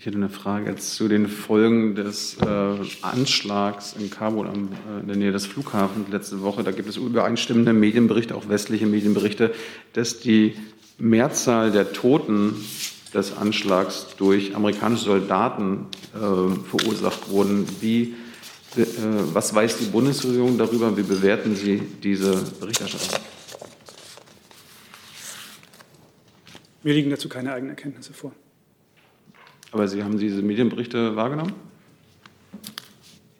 [0.07, 2.45] Hätte eine Frage zu den Folgen des äh,
[3.01, 6.63] Anschlags in Kabul am, äh, in der Nähe des Flughafens letzte Woche.
[6.63, 9.53] Da gibt es übereinstimmende Medienberichte, auch westliche Medienberichte,
[9.91, 10.55] dass die
[10.97, 12.55] Mehrzahl der Toten
[13.13, 16.19] des Anschlags durch amerikanische Soldaten äh,
[16.69, 17.67] verursacht wurden.
[17.81, 18.15] Wie,
[18.77, 18.85] äh,
[19.33, 20.95] was weiß die Bundesregierung darüber?
[20.95, 23.19] Wie bewerten Sie diese Berichterstattung?
[26.81, 28.31] Mir liegen dazu keine eigenen Erkenntnisse vor.
[29.71, 31.53] Aber Sie haben diese Medienberichte wahrgenommen?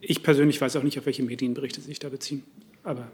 [0.02, 2.44] Ich persönlich weiß auch nicht, auf welche Medienberichte Sie sich da beziehen.
[2.84, 3.08] Aber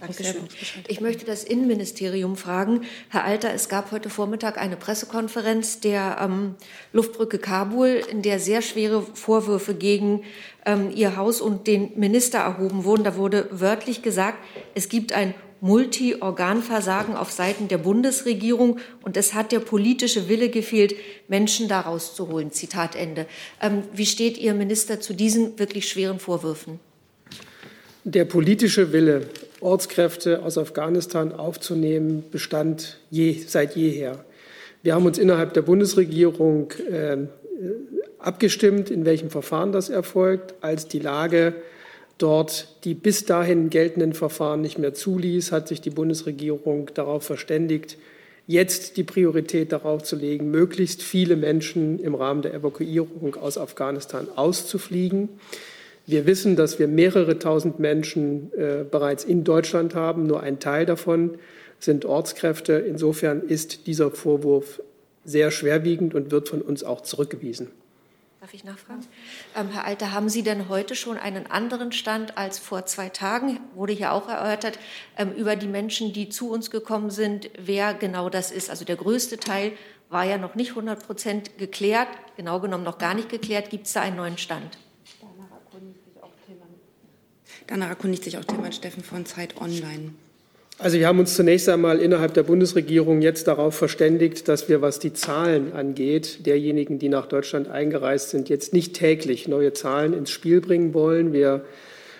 [0.00, 0.42] Dankeschön.
[0.88, 2.82] Ich möchte das Innenministerium fragen.
[3.08, 6.54] Herr Alter, es gab heute Vormittag eine Pressekonferenz der ähm,
[6.92, 10.22] Luftbrücke Kabul, in der sehr schwere Vorwürfe gegen
[10.64, 13.04] ähm, Ihr Haus und den Minister erhoben wurden.
[13.04, 14.38] Da wurde wörtlich gesagt,
[14.74, 15.34] es gibt ein
[15.66, 20.94] Multi-Organversagen auf Seiten der Bundesregierung und es hat der politische Wille gefehlt,
[21.28, 22.52] Menschen da rauszuholen.
[22.52, 23.26] Zitat Ende.
[23.60, 26.78] Ähm, wie steht Ihr Minister zu diesen wirklich schweren Vorwürfen?
[28.04, 29.28] Der politische Wille,
[29.60, 34.24] Ortskräfte aus Afghanistan aufzunehmen, bestand je, seit jeher.
[34.82, 37.16] Wir haben uns innerhalb der Bundesregierung äh,
[38.20, 41.54] abgestimmt, in welchem Verfahren das erfolgt, als die Lage
[42.18, 47.98] dort die bis dahin geltenden Verfahren nicht mehr zuließ, hat sich die Bundesregierung darauf verständigt,
[48.46, 54.28] jetzt die Priorität darauf zu legen, möglichst viele Menschen im Rahmen der Evakuierung aus Afghanistan
[54.36, 55.28] auszufliegen.
[56.06, 60.26] Wir wissen, dass wir mehrere tausend Menschen äh, bereits in Deutschland haben.
[60.26, 61.38] Nur ein Teil davon
[61.80, 62.74] sind Ortskräfte.
[62.74, 64.80] Insofern ist dieser Vorwurf
[65.24, 67.72] sehr schwerwiegend und wird von uns auch zurückgewiesen.
[68.46, 69.04] Darf ich nachfragen?
[69.56, 73.58] Ähm, Herr Alter, haben Sie denn heute schon einen anderen Stand als vor zwei Tagen?
[73.74, 74.78] Wurde hier auch erörtert
[75.18, 78.70] ähm, über die Menschen, die zu uns gekommen sind, wer genau das ist.
[78.70, 79.72] Also der größte Teil
[80.10, 82.06] war ja noch nicht 100 Prozent geklärt,
[82.36, 83.70] genau genommen noch gar nicht geklärt.
[83.70, 84.78] Gibt es da einen neuen Stand?
[87.66, 90.14] Danach erkundigt sich auch Tilman Steffen von Zeit Online.
[90.78, 94.98] Also wir haben uns zunächst einmal innerhalb der Bundesregierung jetzt darauf verständigt, dass wir, was
[94.98, 100.30] die Zahlen angeht, derjenigen, die nach Deutschland eingereist sind, jetzt nicht täglich neue Zahlen ins
[100.30, 101.32] Spiel bringen wollen.
[101.32, 101.64] Wir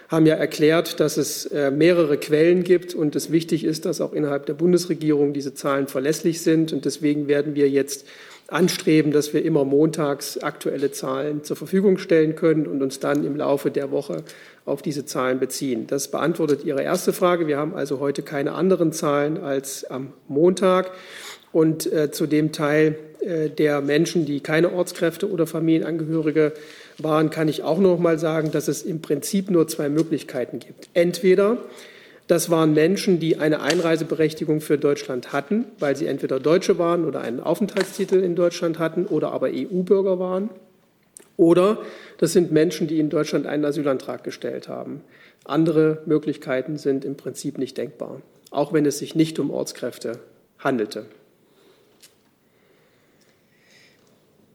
[0.09, 4.15] haben ja erklärt, dass es äh, mehrere Quellen gibt und es wichtig ist, dass auch
[4.15, 6.73] innerhalb der Bundesregierung diese Zahlen verlässlich sind.
[6.73, 8.07] Und deswegen werden wir jetzt
[8.49, 13.37] anstreben, dass wir immer montags aktuelle Zahlen zur Verfügung stellen können und uns dann im
[13.37, 14.23] Laufe der Woche
[14.65, 15.87] auf diese Zahlen beziehen.
[15.87, 17.47] Das beantwortet Ihre erste Frage.
[17.47, 20.93] Wir haben also heute keine anderen Zahlen als am Montag.
[21.53, 26.53] Und äh, zu dem Teil äh, der Menschen, die keine Ortskräfte oder Familienangehörige
[26.99, 30.89] waren, kann ich auch noch mal sagen, dass es im Prinzip nur zwei Möglichkeiten gibt.
[30.95, 31.59] Entweder
[32.27, 37.21] das waren Menschen, die eine Einreiseberechtigung für Deutschland hatten, weil sie entweder Deutsche waren oder
[37.21, 40.51] einen Aufenthaltstitel in Deutschland hatten oder aber EU-Bürger waren.
[41.37, 41.79] Oder
[42.19, 45.03] das sind Menschen, die in Deutschland einen Asylantrag gestellt haben.
[45.45, 50.19] Andere Möglichkeiten sind im Prinzip nicht denkbar, auch wenn es sich nicht um Ortskräfte
[50.59, 51.07] handelte.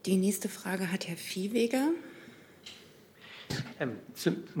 [0.04, 1.88] Die nächste Frage hat Herr Viehweger.
[3.80, 3.96] Ähm,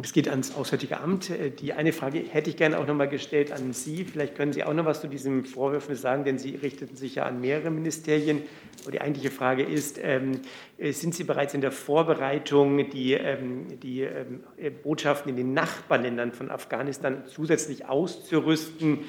[0.02, 1.30] es geht ans Auswärtige Amt.
[1.30, 4.04] Äh, die eine Frage hätte ich gerne auch noch mal gestellt an Sie.
[4.04, 7.26] Vielleicht können Sie auch noch was zu diesen Vorwürfen sagen, denn Sie richteten sich ja
[7.26, 8.42] an mehrere Ministerien.
[8.82, 10.40] Aber die eigentliche Frage ist, ähm,
[10.78, 16.32] äh, sind Sie bereits in der Vorbereitung, die, ähm, die äh, Botschaften in den Nachbarländern
[16.32, 19.00] von Afghanistan zusätzlich auszurüsten,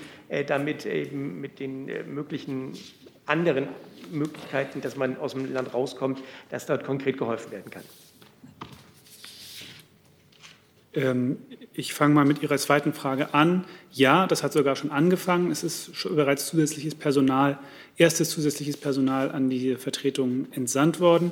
[0.48, 2.74] damit eben mit den möglichen
[3.26, 3.68] anderen
[4.12, 7.84] Möglichkeiten, dass man aus dem Land rauskommt, dass dort konkret geholfen werden kann?
[10.94, 11.38] Ähm,
[11.74, 13.66] ich fange mal mit Ihrer zweiten Frage an.
[13.92, 15.50] Ja, das hat sogar schon angefangen.
[15.50, 17.58] Es ist bereits zusätzliches Personal,
[17.98, 21.32] erstes zusätzliches Personal an die Vertretungen entsandt worden.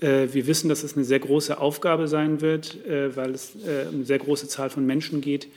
[0.00, 3.88] Äh, wir wissen, dass es eine sehr große Aufgabe sein wird, äh, weil es äh,
[3.88, 5.48] um eine sehr große Zahl von Menschen geht,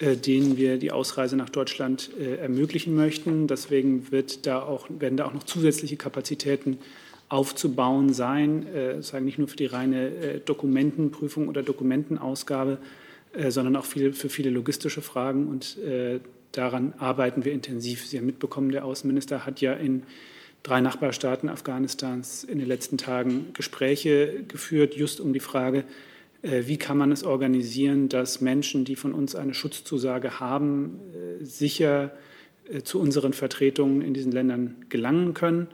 [0.00, 3.46] denen wir die Ausreise nach Deutschland ermöglichen möchten.
[3.46, 6.78] Deswegen wird da auch, werden da auch noch zusätzliche Kapazitäten
[7.28, 12.78] aufzubauen sein, äh, sagen nicht nur für die reine äh, Dokumentenprüfung oder Dokumentenausgabe,
[13.32, 15.48] äh, sondern auch viel, für viele logistische Fragen.
[15.48, 16.20] Und äh,
[16.52, 18.06] daran arbeiten wir intensiv.
[18.06, 20.04] Sie haben mitbekommen, der Außenminister hat ja in
[20.62, 25.84] drei Nachbarstaaten Afghanistans in den letzten Tagen Gespräche geführt, just um die Frage,
[26.42, 31.00] äh, wie kann man es organisieren, dass Menschen, die von uns eine Schutzzusage haben,
[31.40, 32.12] äh, sicher
[32.82, 35.66] zu unseren Vertretungen in diesen Ländern gelangen können.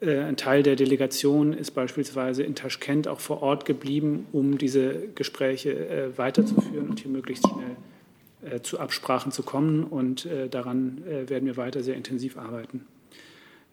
[0.00, 5.08] Äh, ein Teil der Delegation ist beispielsweise in Taschkent auch vor Ort geblieben, um diese
[5.14, 9.84] Gespräche äh, weiterzuführen und hier möglichst schnell äh, zu Absprachen zu kommen.
[9.84, 12.86] Und daran werden wir weiter sehr intensiv arbeiten.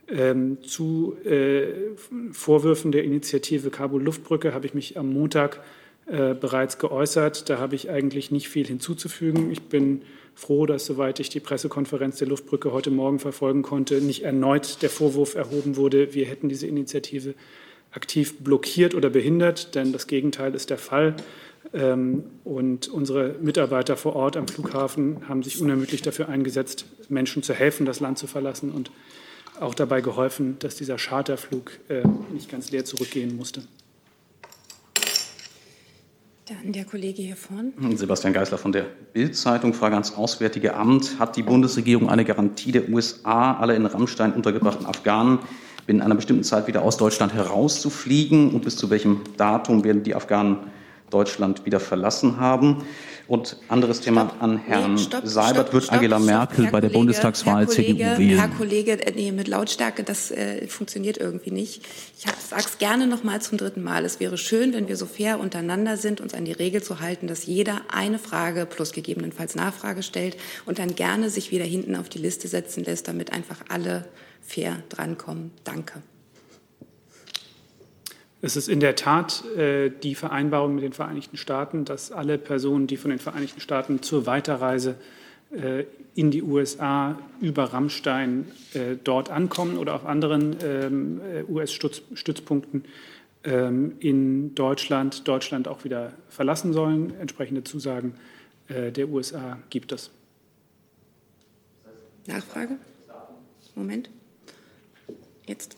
[0.10, 1.16] Ähm, zu
[2.32, 5.62] Vorwürfen der Initiative Kabul Luftbrücke habe ich mich am Montag
[6.06, 7.50] bereits geäußert.
[7.50, 9.52] Da habe ich eigentlich nicht viel hinzuzufügen.
[9.52, 10.02] Ich bin
[10.36, 14.90] froh, dass, soweit ich die Pressekonferenz der Luftbrücke heute Morgen verfolgen konnte, nicht erneut der
[14.90, 17.36] Vorwurf erhoben wurde, wir hätten diese Initiative
[17.92, 21.16] aktiv blockiert oder behindert, denn das Gegenteil ist der Fall.
[21.74, 27.54] Ähm, und unsere Mitarbeiter vor Ort am Flughafen haben sich unermüdlich dafür eingesetzt, Menschen zu
[27.54, 28.92] helfen, das Land zu verlassen und
[29.60, 32.02] auch dabei geholfen, dass dieser Charterflug äh,
[32.34, 33.62] nicht ganz leer zurückgehen musste.
[36.46, 37.72] Dann der Kollege hier vorne.
[37.96, 39.74] Sebastian Geisler von der Bild-Zeitung.
[39.74, 41.18] Frage ans Auswärtige Amt.
[41.18, 45.40] Hat die Bundesregierung eine Garantie der USA, alle in Rammstein untergebrachten Afghanen
[45.86, 48.54] binnen einer bestimmten Zeit wieder aus Deutschland herauszufliegen?
[48.54, 50.58] Und bis zu welchem Datum werden die Afghanen
[51.14, 52.84] Deutschland wieder verlassen haben?
[53.26, 54.44] Und anderes Thema stopp.
[54.44, 55.70] an Herrn nee, stopp, Seibert.
[55.70, 58.38] Stopp, wird Angela Merkel bei der Kollege, Bundestagswahl Kollege, CDU wählen?
[58.38, 61.84] Herr Kollege, nee, mit Lautstärke, das äh, funktioniert irgendwie nicht.
[62.18, 64.04] Ich sage es gerne noch mal zum dritten Mal.
[64.04, 67.28] Es wäre schön, wenn wir so fair untereinander sind, uns an die Regel zu halten,
[67.28, 72.10] dass jeder eine Frage plus gegebenenfalls Nachfrage stellt und dann gerne sich wieder hinten auf
[72.10, 74.06] die Liste setzen lässt, damit einfach alle
[74.42, 75.52] fair drankommen.
[75.64, 76.02] Danke.
[78.44, 82.88] Es ist in der Tat äh, die Vereinbarung mit den Vereinigten Staaten, dass alle Personen,
[82.88, 84.96] die von den Vereinigten Staaten zur Weiterreise
[85.52, 92.84] äh, in die USA über Rammstein äh, dort ankommen oder auf anderen ähm, äh, US-Stützpunkten
[93.46, 97.14] ähm, in Deutschland, Deutschland auch wieder verlassen sollen.
[97.22, 98.16] Entsprechende Zusagen
[98.68, 100.12] äh, der USA gibt es.
[102.28, 102.76] Nachfrage?
[103.74, 104.10] Moment.
[105.48, 105.78] Jetzt.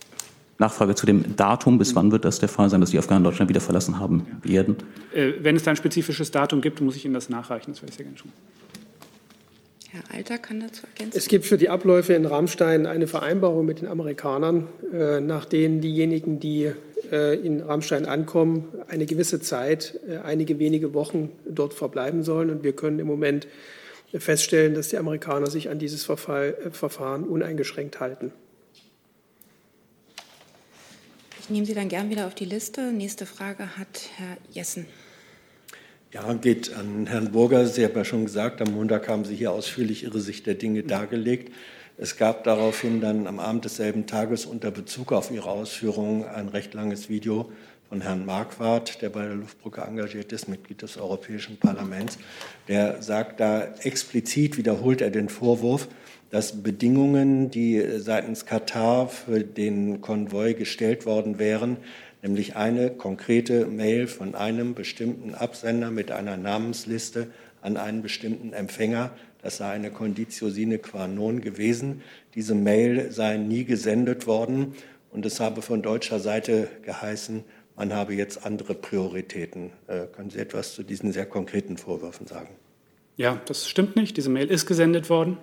[0.58, 1.78] Nachfrage zu dem Datum.
[1.78, 4.78] Bis wann wird das der Fall sein, dass die Afghanen Deutschland wieder verlassen haben werden?
[5.14, 7.72] Äh, wenn es da ein spezifisches Datum gibt, muss ich Ihnen das nachreichen.
[7.72, 8.32] Das werde ich sehr gerne tun.
[9.92, 11.18] Herr Alter kann dazu ergänzen.
[11.18, 15.82] Es gibt für die Abläufe in Rammstein eine Vereinbarung mit den Amerikanern, äh, nach denen
[15.82, 16.72] diejenigen, die
[17.12, 22.50] äh, in Rammstein ankommen, eine gewisse Zeit, einige wenige Wochen dort verbleiben sollen.
[22.50, 23.48] Und wir können im Moment
[24.14, 28.32] feststellen, dass die Amerikaner sich an dieses Verfahren uneingeschränkt halten.
[31.46, 32.92] Ich nehme Sie dann gern wieder auf die Liste.
[32.92, 34.88] Nächste Frage hat Herr Jessen.
[36.12, 37.68] Ja, geht an Herrn Burger.
[37.68, 40.82] Sie haben ja schon gesagt, am Montag haben Sie hier ausführlich Ihre Sicht der Dinge
[40.82, 41.54] dargelegt.
[42.00, 46.74] Es gab daraufhin dann am Abend desselben Tages unter Bezug auf Ihre Ausführungen ein recht
[46.74, 47.52] langes Video
[47.90, 52.18] von Herrn Marquardt, der bei der Luftbrücke engagiert ist, Mitglied des Europäischen Parlaments.
[52.68, 55.90] Der sagt da explizit, wiederholt er den Vorwurf,
[56.36, 61.78] dass Bedingungen, die seitens Katar für den Konvoi gestellt worden wären,
[62.22, 67.28] nämlich eine konkrete Mail von einem bestimmten Absender mit einer Namensliste
[67.62, 69.12] an einen bestimmten Empfänger.
[69.42, 72.02] Das sei eine Conditio sine qua non gewesen.
[72.34, 74.76] Diese Mail sei nie gesendet worden
[75.12, 77.46] und es habe von deutscher Seite geheißen,
[77.78, 79.72] man habe jetzt andere Prioritäten.
[79.88, 82.50] Äh, können Sie etwas zu diesen sehr konkreten Vorwürfen sagen?
[83.16, 84.18] Ja, das stimmt nicht.
[84.18, 85.38] Diese Mail ist gesendet worden.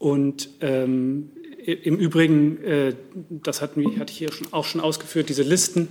[0.00, 1.30] Und ähm,
[1.64, 2.94] im Übrigen, äh,
[3.28, 5.88] das hatten hatte ich hier schon, auch schon ausgeführt, diese Listen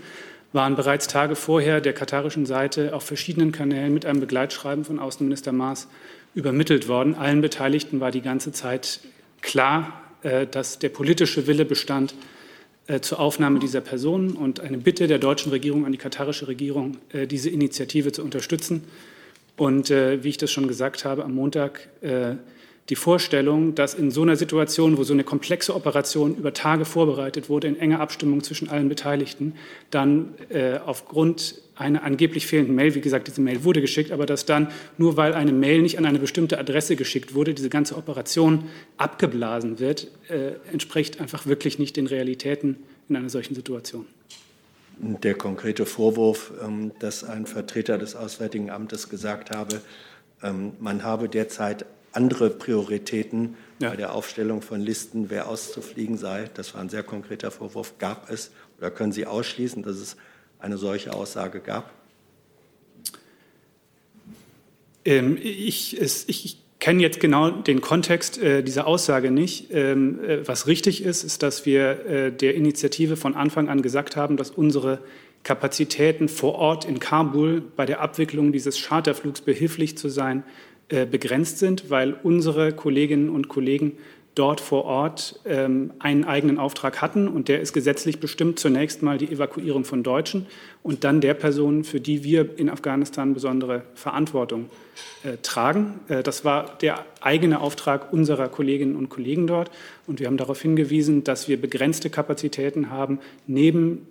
[0.51, 5.51] waren bereits Tage vorher der katarischen Seite auf verschiedenen Kanälen mit einem Begleitschreiben von Außenminister
[5.51, 5.87] Maas
[6.33, 7.13] übermittelt worden.
[7.13, 9.01] Allen Beteiligten war die ganze Zeit
[9.41, 12.15] klar, äh, dass der politische Wille bestand
[12.87, 16.97] äh, zur Aufnahme dieser Personen und eine Bitte der deutschen Regierung an die katarische Regierung,
[17.13, 18.85] äh, diese Initiative zu unterstützen.
[19.55, 21.89] Und wie ich das schon gesagt habe, am Montag
[22.89, 27.47] die Vorstellung, dass in so einer Situation, wo so eine komplexe Operation über Tage vorbereitet
[27.47, 29.53] wurde, in enger Abstimmung zwischen allen Beteiligten,
[29.91, 34.45] dann äh, aufgrund einer angeblich fehlenden Mail, wie gesagt, diese Mail wurde geschickt, aber dass
[34.45, 38.65] dann, nur weil eine Mail nicht an eine bestimmte Adresse geschickt wurde, diese ganze Operation
[38.97, 42.77] abgeblasen wird, äh, entspricht einfach wirklich nicht den Realitäten
[43.07, 44.07] in einer solchen Situation.
[44.97, 49.79] Der konkrete Vorwurf, ähm, dass ein Vertreter des Auswärtigen Amtes gesagt habe,
[50.43, 53.89] ähm, man habe derzeit andere Prioritäten ja.
[53.89, 56.49] bei der Aufstellung von Listen, wer auszufliegen sei.
[56.53, 57.97] Das war ein sehr konkreter Vorwurf.
[57.97, 60.17] Gab es oder können Sie ausschließen, dass es
[60.59, 61.91] eine solche Aussage gab?
[65.05, 69.67] Ähm, ich, es, ich kenne jetzt genau den Kontext äh, dieser Aussage nicht.
[69.71, 74.15] Ähm, äh, was richtig ist, ist, dass wir äh, der Initiative von Anfang an gesagt
[74.15, 74.99] haben, dass unsere
[75.43, 80.43] Kapazitäten vor Ort in Kabul bei der Abwicklung dieses Charterflugs behilflich zu sein
[80.89, 83.97] begrenzt sind, weil unsere Kolleginnen und Kollegen
[84.39, 89.17] dort vor Ort ähm, einen eigenen Auftrag hatten und der ist gesetzlich bestimmt zunächst mal
[89.17, 90.45] die Evakuierung von Deutschen
[90.81, 94.69] und dann der Personen, für die wir in Afghanistan besondere Verantwortung
[95.23, 95.99] äh, tragen.
[96.07, 99.71] Äh, das war der eigene Auftrag unserer Kolleginnen und Kollegen dort
[100.07, 104.07] und wir haben darauf hingewiesen, dass wir begrenzte Kapazitäten haben, neben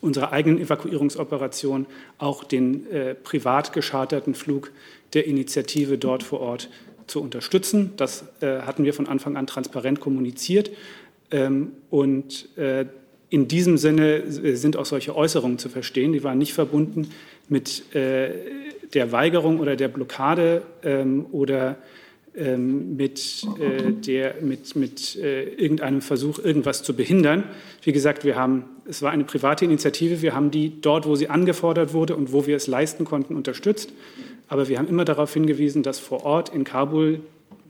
[0.00, 1.86] unserer eigenen Evakuierungsoperation
[2.18, 4.70] auch den äh, privat gescharterten Flug
[5.14, 6.70] der Initiative dort vor Ort
[7.06, 7.92] zu unterstützen.
[7.96, 10.70] Das äh, hatten wir von Anfang an transparent kommuniziert.
[11.30, 12.86] Ähm, und äh,
[13.28, 16.12] in diesem Sinne sind auch solche Äußerungen zu verstehen.
[16.12, 17.10] Die waren nicht verbunden
[17.48, 18.30] mit äh,
[18.94, 21.76] der Weigerung oder der Blockade ähm, oder
[22.36, 27.44] ähm, mit, äh, der, mit, mit äh, irgendeinem Versuch, irgendwas zu behindern.
[27.82, 30.22] Wie gesagt, wir haben, es war eine private Initiative.
[30.22, 33.90] Wir haben die dort, wo sie angefordert wurde und wo wir es leisten konnten, unterstützt.
[34.48, 37.20] Aber wir haben immer darauf hingewiesen, dass vor Ort in Kabul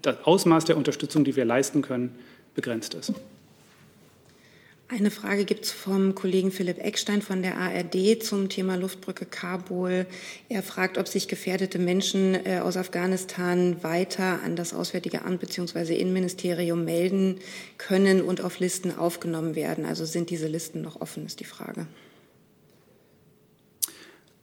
[0.03, 2.15] das Ausmaß der Unterstützung, die wir leisten können,
[2.55, 3.13] begrenzt ist.
[4.89, 10.07] Eine Frage gibt es vom Kollegen Philipp Eckstein von der ARD zum Thema Luftbrücke Kabul.
[10.49, 15.97] Er fragt, ob sich gefährdete Menschen äh, aus Afghanistan weiter an das Auswärtige Amt bzw.
[15.97, 17.41] Innenministerium melden
[17.79, 19.85] können und auf Listen aufgenommen werden.
[19.85, 21.89] Also sind diese Listen noch offen, ist die Frage.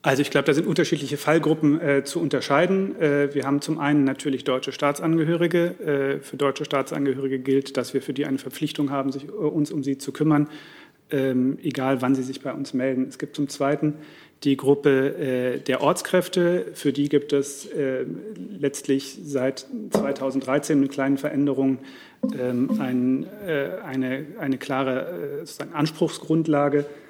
[0.06, 3.00] Also ich glaube, da sind unterschiedliche Fallgruppen äh, zu unterscheiden.
[3.00, 6.20] Äh, wir haben zum einen natürlich deutsche Staatsangehörige.
[6.20, 9.72] Äh, für deutsche Staatsangehörige gilt, dass wir für die eine Verpflichtung haben, sich, äh, uns
[9.72, 10.50] um sie zu kümmern,
[11.10, 13.06] ähm, egal wann sie sich bei uns melden.
[13.08, 13.94] Es gibt zum Zweiten
[14.44, 16.66] die Gruppe äh, der Ortskräfte.
[16.74, 18.04] Für die gibt es äh,
[18.60, 21.80] letztlich seit 2013 mit kleinen Veränderungen
[22.38, 23.26] ähm, ein,
[23.86, 27.03] eine, eine klare Anspruchsgrundlage ähm,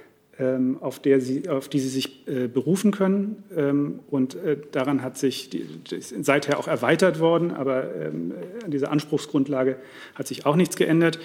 [0.82, 3.44] auf, der sie, auf die sie sich äh, berufen können.
[3.56, 5.64] Ähm, und äh, daran hat sich die,
[6.00, 9.76] seither auch erweitert worden, aber ähm, an dieser Anspruchsgrundlage
[10.16, 11.20] hat sich auch nichts geändert.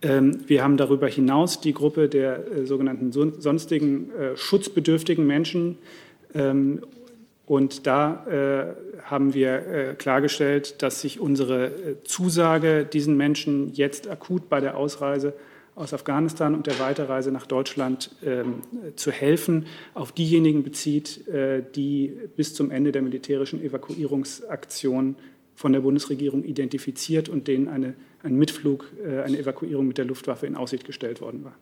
[0.00, 5.78] wir haben darüber hinaus die Gruppe der äh, sogenannten sonstigen schutzbedürftigen Menschen.
[7.46, 11.70] und da haben wir klargestellt, dass sich unsere
[12.04, 15.32] Zusage diesen Menschen jetzt akut bei der Ausreise
[15.74, 18.62] aus Afghanistan und der Weiterreise nach Deutschland ähm,
[18.96, 25.16] zu helfen, auf diejenigen bezieht, äh, die bis zum Ende der militärischen Evakuierungsaktion
[25.54, 30.46] von der Bundesregierung identifiziert und denen eine, ein Mitflug, äh, eine Evakuierung mit der Luftwaffe
[30.46, 31.54] in Aussicht gestellt worden war.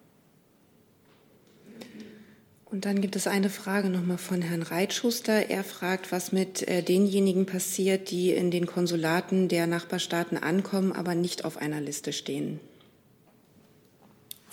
[2.66, 5.50] Und dann gibt es eine Frage nochmal von Herrn Reitschuster.
[5.50, 11.14] Er fragt, was mit äh, denjenigen passiert, die in den Konsulaten der Nachbarstaaten ankommen, aber
[11.14, 12.60] nicht auf einer Liste stehen.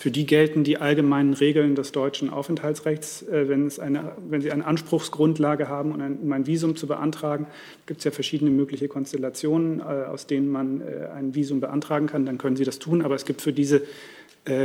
[0.00, 3.20] Für die gelten die allgemeinen Regeln des deutschen Aufenthaltsrechts.
[3.20, 7.46] Äh, wenn, es eine, wenn Sie eine Anspruchsgrundlage haben, um ein Visum zu beantragen,
[7.84, 12.24] gibt es ja verschiedene mögliche Konstellationen, äh, aus denen man äh, ein Visum beantragen kann.
[12.24, 13.02] Dann können Sie das tun.
[13.02, 13.82] Aber es gibt für diese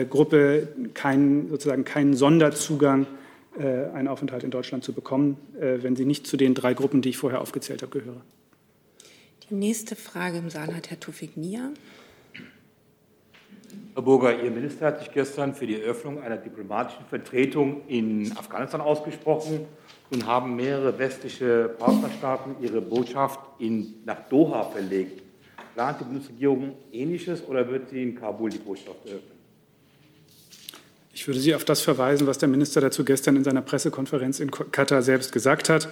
[0.10, 3.08] Gruppe keinen, sozusagen keinen Sonderzugang
[3.58, 7.18] einen Aufenthalt in Deutschland zu bekommen, wenn sie nicht zu den drei Gruppen, die ich
[7.18, 8.22] vorher aufgezählt habe, gehören.
[9.50, 11.72] Die nächste Frage im Saal hat Herr Tufik Nia.
[13.94, 18.82] Herr Burger, Ihr Minister hat sich gestern für die Eröffnung einer diplomatischen Vertretung in Afghanistan
[18.82, 19.62] ausgesprochen
[20.12, 25.22] und haben mehrere westliche Partnerstaaten ihre Botschaft in, nach Doha verlegt.
[25.74, 29.32] Plant die Bundesregierung Ähnliches oder wird sie in Kabul die Botschaft eröffnen?
[31.14, 34.52] Ich würde Sie auf das verweisen, was der Minister dazu gestern in seiner Pressekonferenz in
[34.52, 35.88] Katar selbst gesagt hat.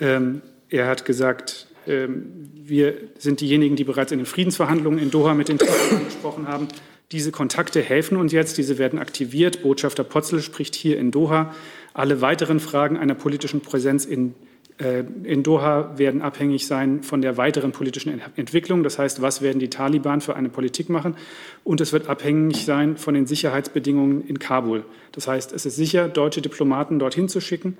[0.00, 0.40] Ähm,
[0.70, 5.48] er hat gesagt, ähm, wir sind diejenigen, die bereits in den Friedensverhandlungen in Doha mit
[5.48, 6.68] den Taliban gesprochen haben.
[7.12, 9.62] Diese Kontakte helfen uns jetzt, diese werden aktiviert.
[9.62, 11.54] Botschafter Potzel spricht hier in Doha.
[11.92, 14.34] Alle weiteren Fragen einer politischen Präsenz in
[14.78, 18.82] äh, in Doha werden abhängig sein von der weiteren politischen Entwicklung.
[18.82, 21.16] Das heißt, was werden die Taliban für eine Politik machen?
[21.62, 24.84] Und es wird abhängig sein von den Sicherheitsbedingungen in Kabul.
[25.12, 27.78] Das heißt, es ist sicher, deutsche Diplomaten dorthin zu schicken.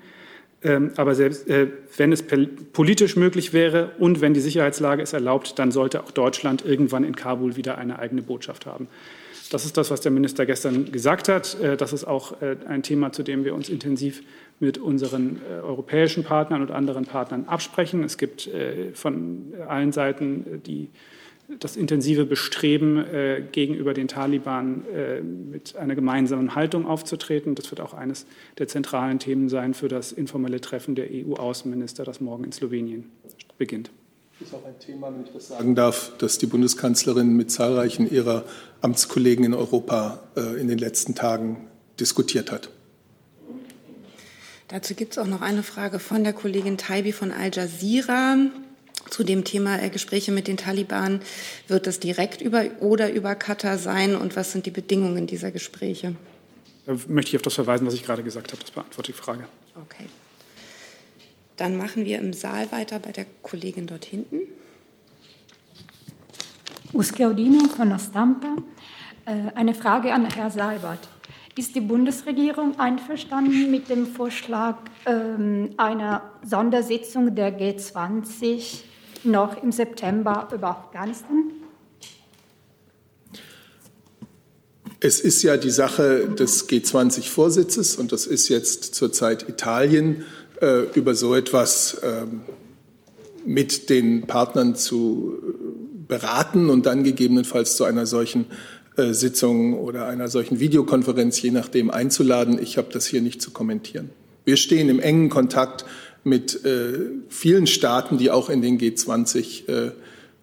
[0.63, 5.59] Ähm, aber selbst äh, wenn es politisch möglich wäre und wenn die Sicherheitslage es erlaubt,
[5.59, 8.87] dann sollte auch Deutschland irgendwann in Kabul wieder eine eigene Botschaft haben.
[9.51, 11.59] Das ist das, was der Minister gestern gesagt hat.
[11.61, 14.23] Äh, das ist auch äh, ein Thema, zu dem wir uns intensiv
[14.59, 18.05] mit unseren europäischen Partnern und anderen Partnern absprechen.
[18.05, 18.49] Es gibt
[18.93, 20.87] von allen Seiten die
[21.59, 27.55] das intensive Bestreben, äh, gegenüber den Taliban äh, mit einer gemeinsamen Haltung aufzutreten.
[27.55, 28.25] Das wird auch eines
[28.57, 33.11] der zentralen Themen sein für das informelle Treffen der EU-Außenminister, das morgen in Slowenien
[33.57, 33.91] beginnt.
[34.39, 38.09] Das ist auch ein Thema, wenn ich das sagen darf, das die Bundeskanzlerin mit zahlreichen
[38.09, 38.43] ihrer
[38.81, 41.67] Amtskollegen in Europa äh, in den letzten Tagen
[41.99, 42.69] diskutiert hat.
[44.67, 48.35] Dazu gibt es auch noch eine Frage von der Kollegin Taibi von Al Jazeera
[49.09, 51.21] zu dem Thema äh, Gespräche mit den Taliban.
[51.67, 56.15] Wird das direkt über oder über Katar sein und was sind die Bedingungen dieser Gespräche?
[56.85, 58.61] Da möchte ich auf das verweisen, was ich gerade gesagt habe.
[58.61, 59.45] Das beantwortet die Frage.
[59.75, 60.05] Okay.
[61.57, 64.41] Dann machen wir im Saal weiter bei der Kollegin dort hinten.
[66.93, 68.55] Uschiaudino von Ostampa.
[69.25, 71.07] Äh, eine Frage an Herrn Seibert.
[71.57, 78.83] Ist die Bundesregierung einverstanden mit dem Vorschlag ähm, einer Sondersitzung der G20
[79.25, 81.51] noch im September über Afghanistan?
[84.99, 90.25] Es ist ja die Sache des G20-Vorsitzes und das ist jetzt zurzeit Italien,
[90.61, 92.25] äh, über so etwas äh,
[93.45, 95.37] mit den Partnern zu
[96.07, 98.45] beraten und dann gegebenenfalls zu einer solchen
[98.97, 102.59] äh, Sitzung oder einer solchen Videokonferenz, je nachdem, einzuladen.
[102.61, 104.09] Ich habe das hier nicht zu kommentieren.
[104.45, 105.85] Wir stehen im engen Kontakt
[106.25, 106.93] mit äh,
[107.29, 109.91] vielen Staaten, die auch in den G20 äh,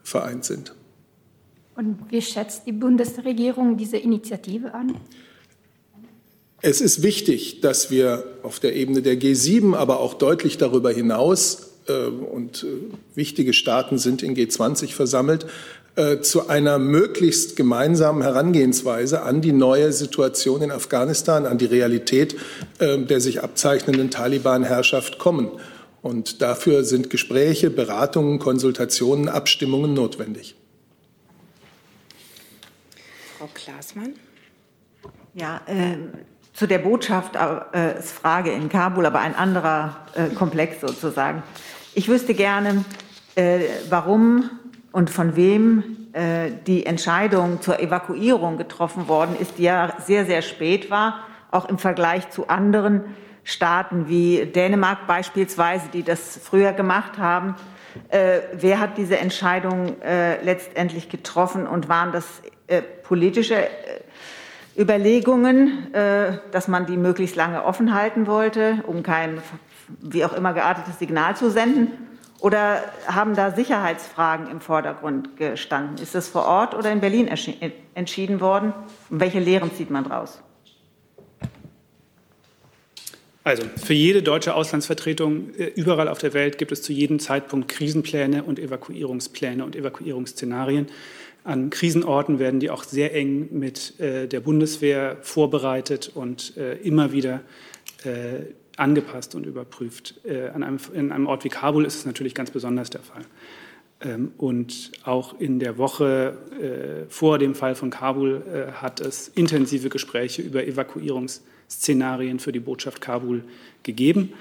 [0.03, 0.75] vereint sind.
[1.77, 4.97] Und wie schätzt die Bundesregierung diese Initiative an?
[6.61, 11.73] Es ist wichtig, dass wir auf der Ebene der G7, aber auch deutlich darüber hinaus,
[11.89, 12.67] äh, und äh,
[13.17, 15.47] wichtige Staaten sind in G20 versammelt,
[15.97, 22.37] äh, zu einer möglichst gemeinsamen Herangehensweise an die neue Situation in Afghanistan, an die Realität
[22.81, 25.51] der sich abzeichnenden Taliban-Herrschaft kommen.
[26.03, 30.57] Und dafür sind Gespräche, Beratungen, Konsultationen, Abstimmungen notwendig.
[33.39, 34.15] Frau Klaasmann.
[35.35, 35.97] Ja, äh,
[36.53, 41.43] zu der Botschaft äh, ist Frage in Kabul, aber ein anderer äh, Komplex sozusagen.
[41.95, 42.85] Ich wüsste gerne,
[43.37, 44.51] äh, warum
[44.91, 50.43] und von wem äh, die Entscheidung zur Evakuierung getroffen worden ist, die ja sehr, sehr
[50.43, 53.03] spät war, auch im Vergleich zu anderen
[53.45, 57.57] Staaten wie Dänemark beispielsweise, die das früher gemacht haben.
[58.09, 62.27] Äh, wer hat diese Entscheidung äh, letztendlich getroffen und waren das
[62.67, 63.69] äh, politische äh,
[64.79, 69.43] Überlegungen, äh, dass man die möglichst lange offen halten wollte, um kein
[70.01, 71.89] wie auch immer geartetes Signal zu senden?
[72.41, 76.03] Oder haben da Sicherheitsfragen im Vordergrund gestanden?
[76.03, 77.29] Ist das vor Ort oder in Berlin
[77.95, 78.73] entschieden worden?
[79.11, 80.43] Und welche Lehren zieht man daraus?
[83.45, 87.69] Also für jede deutsche Auslandsvertretung äh, überall auf der Welt gibt es zu jedem Zeitpunkt
[87.69, 90.87] Krisenpläne und Evakuierungspläne und Evakuierungsszenarien.
[91.45, 97.13] An Krisenorten werden die auch sehr eng mit äh, der Bundeswehr vorbereitet und äh, immer
[97.13, 97.41] wieder
[98.77, 100.17] angepasst und überprüft.
[100.27, 103.23] An in einem Ort wie Kabul ist es natürlich ganz besonders der Fall.
[104.03, 106.37] Ähm, und auch in der Woche
[107.09, 108.43] vor dem Fall von Kabul
[108.75, 113.45] hat es intensive Gespräche über Evakuierungsszenarien Szenarien für die Botschaft Kabul
[113.83, 114.33] gegeben.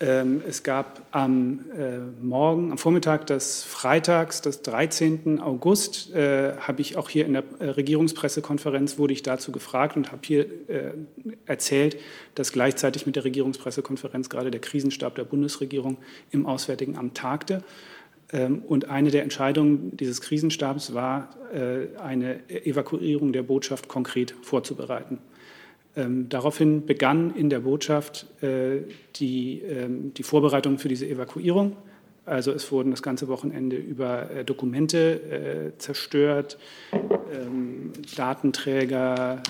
[0.00, 5.40] Ähm, es gab am äh, Morgen, am Vormittag des Freitags, des 13.
[5.40, 10.12] August, äh, habe ich auch hier in der äh, Regierungspressekonferenz, wurde ich dazu gefragt und
[10.12, 10.92] habe hier äh,
[11.46, 11.98] erzählt,
[12.36, 15.98] dass gleichzeitig mit der Regierungspressekonferenz gerade der Krisenstab der Bundesregierung
[16.30, 17.64] im Auswärtigen Amt tagte.
[18.32, 25.18] Ähm, und eine der Entscheidungen dieses Krisenstabs war, äh, eine Evakuierung der Botschaft konkret vorzubereiten.
[25.96, 28.82] Ähm, daraufhin begann in der Botschaft äh,
[29.16, 31.76] die, ähm, die Vorbereitung für diese Evakuierung.
[32.26, 36.58] Also es wurden das ganze Wochenende über äh, Dokumente zerstört,
[38.16, 39.42] Datenträger,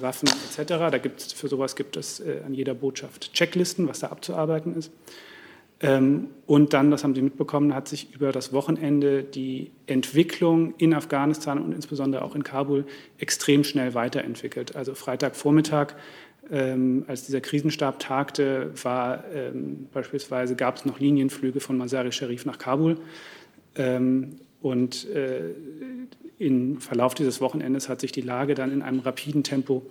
[0.00, 0.68] Waffen etc.
[0.90, 4.90] Da gibt für sowas gibt es an jeder Botschaft Checklisten, was da abzuarbeiten ist.
[5.80, 10.94] Ähm, und dann, das haben Sie mitbekommen, hat sich über das Wochenende die Entwicklung in
[10.94, 12.86] Afghanistan und insbesondere auch in Kabul
[13.18, 14.74] extrem schnell weiterentwickelt.
[14.74, 15.94] Also Freitagvormittag,
[16.50, 22.46] ähm, als dieser Krisenstab tagte, war ähm, beispielsweise gab es noch Linienflüge von Masari Sharif
[22.46, 22.96] nach Kabul.
[24.62, 25.54] und äh,
[26.38, 29.82] im Verlauf dieses Wochenendes hat sich die Lage dann in einem rapiden Tempo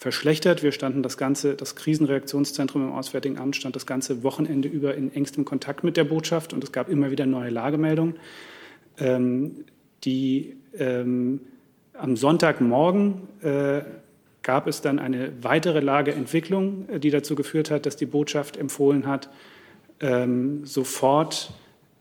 [0.00, 0.62] verschlechtert.
[0.62, 5.14] Wir standen das ganze, das Krisenreaktionszentrum im Auswärtigen Amt stand das ganze Wochenende über in
[5.14, 8.14] engstem Kontakt mit der Botschaft und es gab immer wieder neue Lagemeldungen.
[8.98, 9.66] Ähm,
[10.04, 11.40] die ähm,
[11.92, 13.82] am Sonntagmorgen äh,
[14.42, 19.06] gab es dann eine weitere Lageentwicklung, äh, die dazu geführt hat, dass die Botschaft empfohlen
[19.06, 19.28] hat,
[20.00, 21.52] ähm, sofort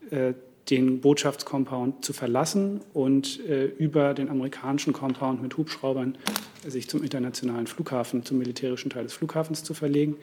[0.10, 0.32] äh,
[0.70, 6.18] den Botschaftscompound zu verlassen und äh, über den amerikanischen Compound mit Hubschraubern
[6.66, 10.18] sich zum internationalen Flughafen, zum militärischen Teil des Flughafens zu verlegen.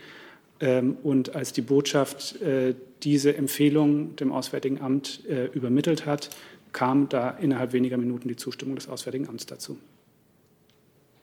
[0.60, 6.30] Ähm, und als die Botschaft äh, diese Empfehlung dem Auswärtigen Amt äh, übermittelt hat,
[6.72, 9.78] kam da innerhalb weniger Minuten die Zustimmung des Auswärtigen Amts dazu.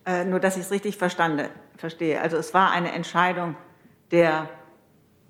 [0.06, 2.20] Äh, nur, dass ich es richtig verstande, verstehe.
[2.20, 3.56] Also es war eine Entscheidung
[4.12, 4.50] der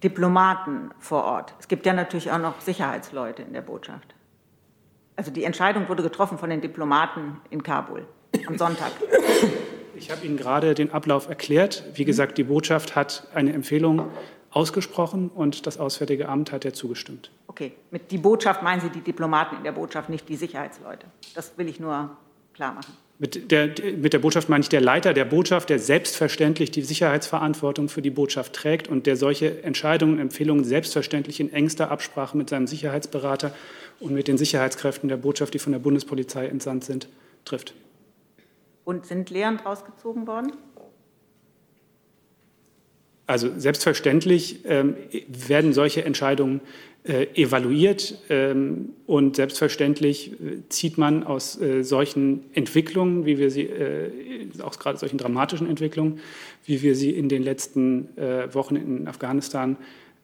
[0.04, 1.54] Diplomaten vor Ort.
[1.60, 4.14] Es gibt ja natürlich auch noch Sicherheitsleute in der Botschaft.
[5.16, 8.06] Also die Entscheidung wurde getroffen von den Diplomaten in Kabul
[8.48, 8.92] am Sonntag.
[9.96, 11.84] Ich habe Ihnen gerade den Ablauf erklärt.
[11.94, 14.10] Wie gesagt, die Botschaft hat eine Empfehlung
[14.50, 17.32] ausgesprochen und das Auswärtige Amt hat ja zugestimmt.
[17.48, 21.06] Okay, mit die Botschaft meinen Sie die Diplomaten in der Botschaft, nicht die Sicherheitsleute.
[21.36, 22.18] Das will ich nur
[22.54, 22.94] klar machen.
[23.20, 27.88] Mit der, mit der Botschaft meine ich der Leiter der Botschaft, der selbstverständlich die Sicherheitsverantwortung
[27.88, 32.50] für die Botschaft trägt und der solche Entscheidungen und Empfehlungen selbstverständlich in engster Absprache mit
[32.50, 33.56] seinem Sicherheitsberater
[34.00, 37.08] und mit den Sicherheitskräften der Botschaft, die von der Bundespolizei entsandt sind,
[37.46, 37.76] trifft.
[38.84, 40.52] Und sind Lehren daraus gezogen worden?
[43.26, 44.98] Also selbstverständlich ähm,
[45.28, 46.60] werden solche Entscheidungen
[47.06, 50.36] äh, evaluiert ähm, und selbstverständlich äh,
[50.70, 54.10] zieht man aus äh, solchen Entwicklungen, wie wir sie, äh,
[54.62, 56.20] auch gerade solchen dramatischen Entwicklungen,
[56.66, 59.78] wie wir sie in den letzten äh, Wochen in Afghanistan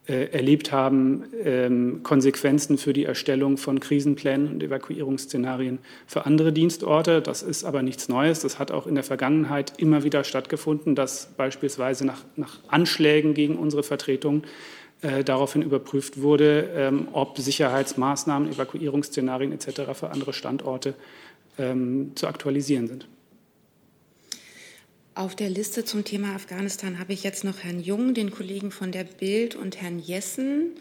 [0.08, 7.20] äh, erlebt haben, ähm, Konsequenzen für die Erstellung von Krisenplänen und Evakuierungsszenarien für andere Dienstorte.
[7.20, 8.40] Das ist aber nichts Neues.
[8.40, 13.56] Das hat auch in der Vergangenheit immer wieder stattgefunden, dass beispielsweise nach, nach Anschlägen gegen
[13.56, 14.44] unsere Vertretung
[15.02, 19.94] äh, daraufhin überprüft wurde, ähm, ob Sicherheitsmaßnahmen, Evakuierungsszenarien etc.
[19.94, 20.94] für andere Standorte
[21.58, 23.06] ähm, zu aktualisieren sind.
[25.14, 28.92] Auf der Liste zum Thema Afghanistan habe ich jetzt noch Herrn Jung, den Kollegen von
[28.92, 30.72] der Bild und Herrn Jessen.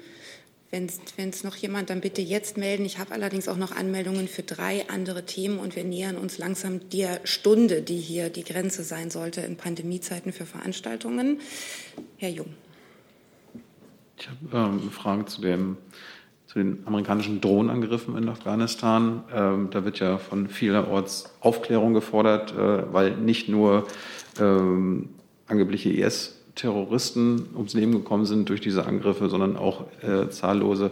[0.71, 0.87] Wenn
[1.29, 2.85] es noch jemand, dann bitte jetzt melden.
[2.85, 6.89] Ich habe allerdings auch noch Anmeldungen für drei andere Themen und wir nähern uns langsam
[6.89, 11.39] der Stunde, die hier die Grenze sein sollte in Pandemiezeiten für Veranstaltungen.
[12.17, 12.53] Herr Jung.
[14.19, 15.77] Ich habe ähm, Fragen zu dem
[16.45, 19.23] zu den amerikanischen Drohnenangriffen in Afghanistan.
[19.31, 23.85] Ähm, da wird ja von vielerorts Aufklärung gefordert, äh, weil nicht nur
[24.39, 25.09] ähm,
[25.47, 30.89] angebliche IS-Terroristen ums Leben gekommen sind durch diese Angriffe, sondern auch äh, zahllose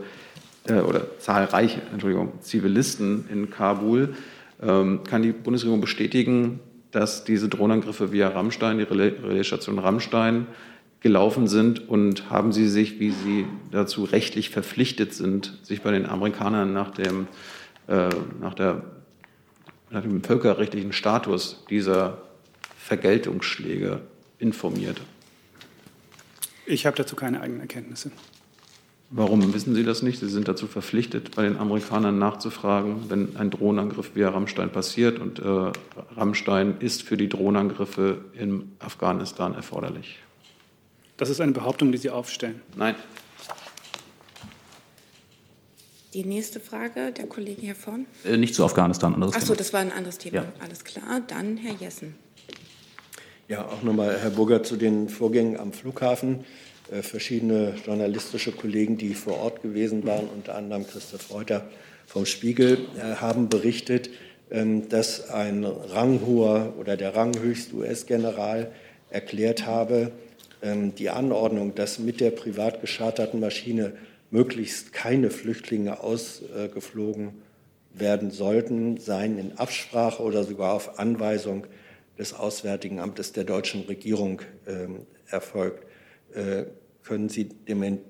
[0.67, 4.13] äh, oder zahlreiche Entschuldigung, Zivilisten in Kabul.
[4.61, 6.59] Ähm, kann die Bundesregierung bestätigen,
[6.91, 10.45] dass diese Drohnenangriffe via Rammstein, die Relaisstation Rammstein,
[10.99, 16.05] gelaufen sind und haben Sie sich, wie Sie dazu rechtlich verpflichtet sind, sich bei den
[16.05, 17.27] Amerikanern nach dem,
[17.87, 18.09] äh,
[18.41, 18.83] nach der,
[19.89, 22.21] nach dem völkerrechtlichen Status dieser
[22.77, 24.01] Vergeltungsschläge
[24.39, 25.01] informiert?
[26.65, 28.11] Ich habe dazu keine eigenen Erkenntnisse.
[29.09, 30.19] Warum wissen Sie das nicht?
[30.19, 35.19] Sie sind dazu verpflichtet, bei den Amerikanern nachzufragen, wenn ein Drohnenangriff via Rammstein passiert.
[35.19, 35.71] Und äh,
[36.17, 40.19] Rammstein ist für die Drohnenangriffe in Afghanistan erforderlich.
[41.17, 42.61] Das ist eine Behauptung, die Sie aufstellen.
[42.75, 42.95] Nein.
[46.13, 48.05] Die nächste Frage, der Kollege hier vorne.
[48.23, 50.37] Äh, nicht zu Afghanistan, anderes Ach so, das war ein anderes Thema.
[50.37, 50.53] Ja.
[50.59, 51.21] Alles klar.
[51.27, 52.15] Dann Herr Jessen.
[53.47, 56.45] Ja, auch nochmal, Herr Burger, zu den Vorgängen am Flughafen.
[56.91, 61.67] äh, verschiedene journalistische Kollegen, die vor Ort gewesen waren, unter anderem Christoph Reuter
[62.05, 64.09] vom Spiegel, äh, haben berichtet,
[64.49, 68.71] ähm, dass ein ranghoher oder der ranghöchste US-General
[69.09, 70.11] erklärt habe,
[70.61, 73.93] die Anordnung, dass mit der privat gescharterten Maschine
[74.31, 77.33] möglichst keine Flüchtlinge ausgeflogen
[77.93, 81.67] werden sollten, seien in Absprache oder sogar auf Anweisung
[82.17, 85.85] des Auswärtigen Amtes der deutschen Regierung ähm, erfolgt.
[86.33, 86.65] Äh,
[87.03, 87.49] können, Sie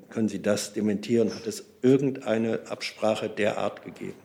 [0.09, 1.33] können Sie das dementieren?
[1.33, 4.15] Hat es irgendeine Absprache der Art gegeben?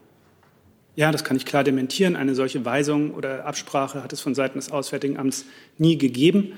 [0.95, 2.16] Ja, das kann ich klar dementieren.
[2.16, 5.45] Eine solche Weisung oder Absprache hat es von Seiten des Auswärtigen Amts
[5.79, 6.55] nie gegeben.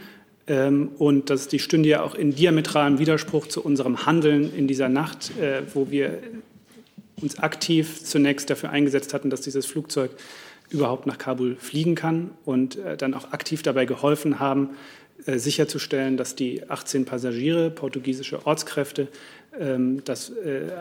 [0.47, 4.89] Ähm, und das, die stünde ja auch in diametralem Widerspruch zu unserem Handeln in dieser
[4.89, 6.19] Nacht, äh, wo wir
[7.23, 10.11] uns aktiv zunächst dafür eingesetzt hatten, dass dieses Flugzeug
[10.71, 14.71] überhaupt nach Kabul fliegen kann und äh, dann auch aktiv dabei geholfen haben,
[15.25, 19.09] äh, sicherzustellen, dass die 18 Passagiere, portugiesische Ortskräfte,
[19.59, 20.33] ähm, dass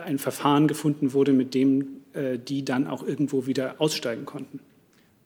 [0.04, 2.00] ein Verfahren gefunden wurde, mit dem
[2.46, 4.60] die dann auch irgendwo wieder aussteigen konnten.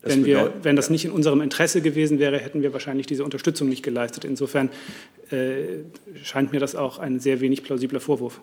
[0.09, 3.69] Wenn, wir, wenn das nicht in unserem Interesse gewesen wäre, hätten wir wahrscheinlich diese Unterstützung
[3.69, 4.25] nicht geleistet.
[4.25, 4.71] Insofern
[5.31, 5.85] äh,
[6.23, 8.41] scheint mir das auch ein sehr wenig plausibler Vorwurf.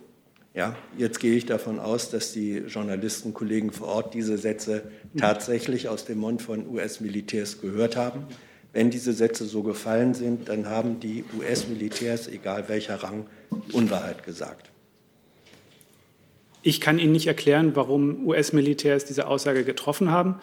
[0.53, 4.83] Ja, jetzt gehe ich davon aus, dass die Journalistenkollegen vor Ort diese Sätze
[5.17, 8.23] tatsächlich aus dem Mund von US-Militärs gehört haben.
[8.71, 13.25] Wenn diese Sätze so gefallen sind, dann haben die US-Militärs, egal welcher Rang,
[13.73, 14.71] Unwahrheit gesagt.
[16.61, 20.35] Ich kann Ihnen nicht erklären, warum US-Militärs diese Aussage getroffen haben.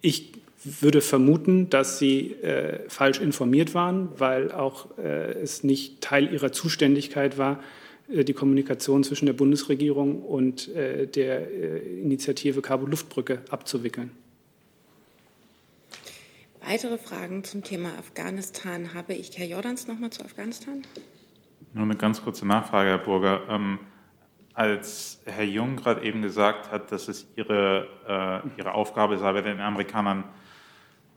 [0.00, 0.32] Ich
[0.64, 6.52] würde vermuten, dass sie äh, falsch informiert waren, weil auch äh, es nicht Teil ihrer
[6.52, 7.60] Zuständigkeit war,
[8.08, 14.10] äh, die Kommunikation zwischen der Bundesregierung und äh, der äh, Initiative Kabul Luftbrücke abzuwickeln.
[16.60, 19.38] Weitere Fragen zum Thema Afghanistan habe ich.
[19.38, 20.82] Herr Jordans noch mal zu Afghanistan.
[21.72, 23.42] Nur eine ganz kurze Nachfrage, Herr Burger.
[23.48, 23.78] Ähm,
[24.58, 29.40] als Herr Jung gerade eben gesagt hat, dass es Ihre, äh, Ihre Aufgabe sei, bei
[29.40, 30.24] den Amerikanern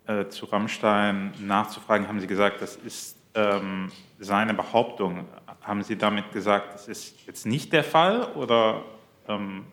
[0.06, 5.26] äh, zu Rammstein nachzufragen, haben Sie gesagt, das ist ähm, seine Behauptung.
[5.62, 8.84] Haben Sie damit gesagt, das ist jetzt nicht der Fall oder?
[9.28, 9.64] Ähm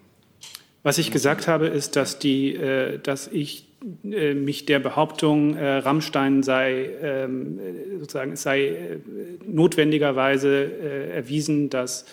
[0.82, 3.68] Was ich gesagt habe, ist, dass, die, äh, dass ich
[4.02, 7.60] äh, mich der Behauptung, äh, Rammstein sei ähm,
[8.00, 8.98] sozusagen es sei äh,
[9.46, 12.06] notwendigerweise erwiesen, dass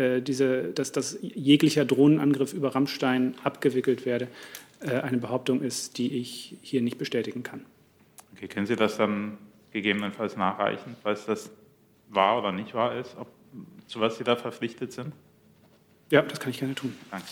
[0.00, 4.28] äh, diese, dass, dass jeglicher Drohnenangriff über Rammstein abgewickelt werde,
[4.80, 7.66] äh, eine Behauptung ist, die ich hier nicht bestätigen kann.
[8.34, 9.36] Okay, können Sie das dann
[9.72, 11.50] gegebenenfalls nachreichen, falls das
[12.08, 13.28] wahr oder nicht wahr ist, ob,
[13.86, 15.12] zu was Sie da verpflichtet sind?
[16.10, 16.94] Ja, das kann ich gerne tun.
[17.10, 17.26] Danke.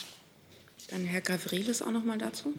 [0.91, 2.53] Dann Herr Gavrilis auch noch mal dazu.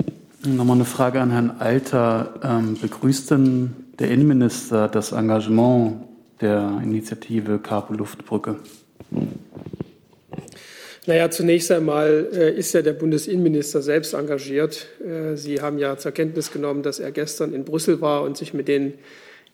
[0.43, 2.39] Nochmal eine Frage an Herrn Alter.
[2.43, 6.03] Ähm, begrüßt denn der Innenminister das Engagement
[6.41, 8.59] der Initiative Carpo Luftbrücke?
[11.09, 14.85] Naja, zunächst einmal äh, ist ja der Bundesinnenminister selbst engagiert.
[15.03, 18.53] Äh, Sie haben ja zur Kenntnis genommen, dass er gestern in Brüssel war und sich
[18.53, 18.93] mit den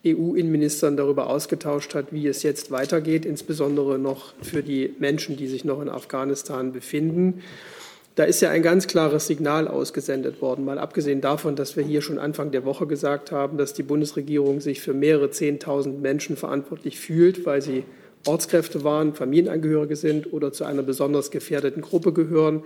[0.06, 5.64] EU-Innenministern darüber ausgetauscht hat, wie es jetzt weitergeht, insbesondere noch für die Menschen, die sich
[5.64, 7.41] noch in Afghanistan befinden.
[8.16, 12.01] Da ist ja ein ganz klares Signal ausgesendet worden, mal abgesehen davon, dass wir hier
[12.01, 16.99] schon Anfang der Woche gesagt haben, dass die Bundesregierung sich für mehrere Zehntausend Menschen verantwortlich
[16.99, 17.86] fühlt, weil sie
[18.26, 22.63] Ortskräfte waren, Familienangehörige sind oder zu einer besonders gefährdeten Gruppe gehören,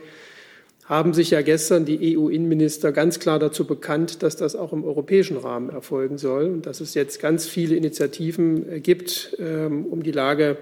[0.89, 5.37] haben sich ja gestern die EU-Innenminister ganz klar dazu bekannt, dass das auch im europäischen
[5.37, 10.11] Rahmen erfolgen soll und dass es jetzt ganz viele Initiativen äh, gibt, ähm, um die
[10.11, 10.57] Lage,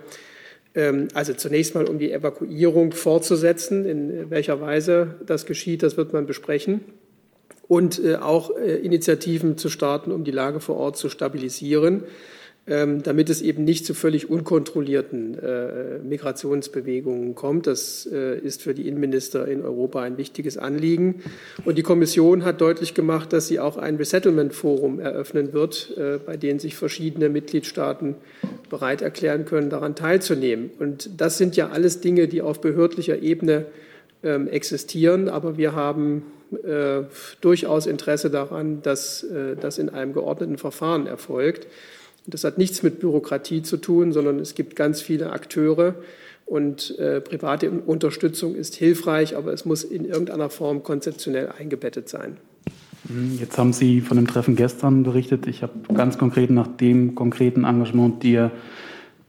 [0.75, 3.85] ähm, also zunächst mal um die Evakuierung fortzusetzen.
[3.85, 6.81] In welcher Weise das geschieht, das wird man besprechen.
[7.69, 12.03] Und äh, auch äh, Initiativen zu starten, um die Lage vor Ort zu stabilisieren.
[12.69, 17.65] Ähm, damit es eben nicht zu völlig unkontrollierten äh, Migrationsbewegungen kommt.
[17.65, 21.23] Das äh, ist für die Innenminister in Europa ein wichtiges Anliegen.
[21.63, 26.35] Und die Kommission hat deutlich gemacht, dass sie auch ein Resettlement-Forum eröffnen wird, äh, bei
[26.35, 28.15] dem sich verschiedene Mitgliedstaaten
[28.69, 30.69] bereit erklären können, daran teilzunehmen.
[30.77, 33.67] Und das sind ja alles Dinge, die auf behördlicher Ebene
[34.23, 35.29] ähm, existieren.
[35.29, 36.23] Aber wir haben
[37.41, 39.25] durchaus Interesse daran, dass
[39.59, 41.67] das in einem geordneten Verfahren erfolgt.
[42.27, 45.95] Das hat nichts mit Bürokratie zu tun, sondern es gibt ganz viele Akteure
[46.45, 52.37] und äh, private Unterstützung ist hilfreich, aber es muss in irgendeiner Form konzeptionell eingebettet sein.
[53.07, 55.47] Hm, jetzt haben Sie von dem Treffen gestern berichtet.
[55.47, 58.51] Ich habe ganz konkret nach dem konkreten Engagement dir,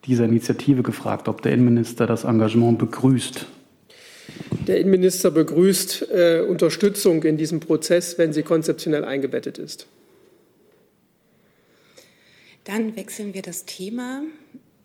[0.06, 3.46] dieser Initiative gefragt, ob der Innenminister das Engagement begrüßt.
[4.66, 9.86] Der Innenminister begrüßt äh, Unterstützung in diesem Prozess, wenn sie konzeptionell eingebettet ist.
[12.68, 14.20] Dann wechseln wir das Thema.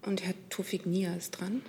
[0.05, 1.61] Und Herr Tufik Nia ist dran.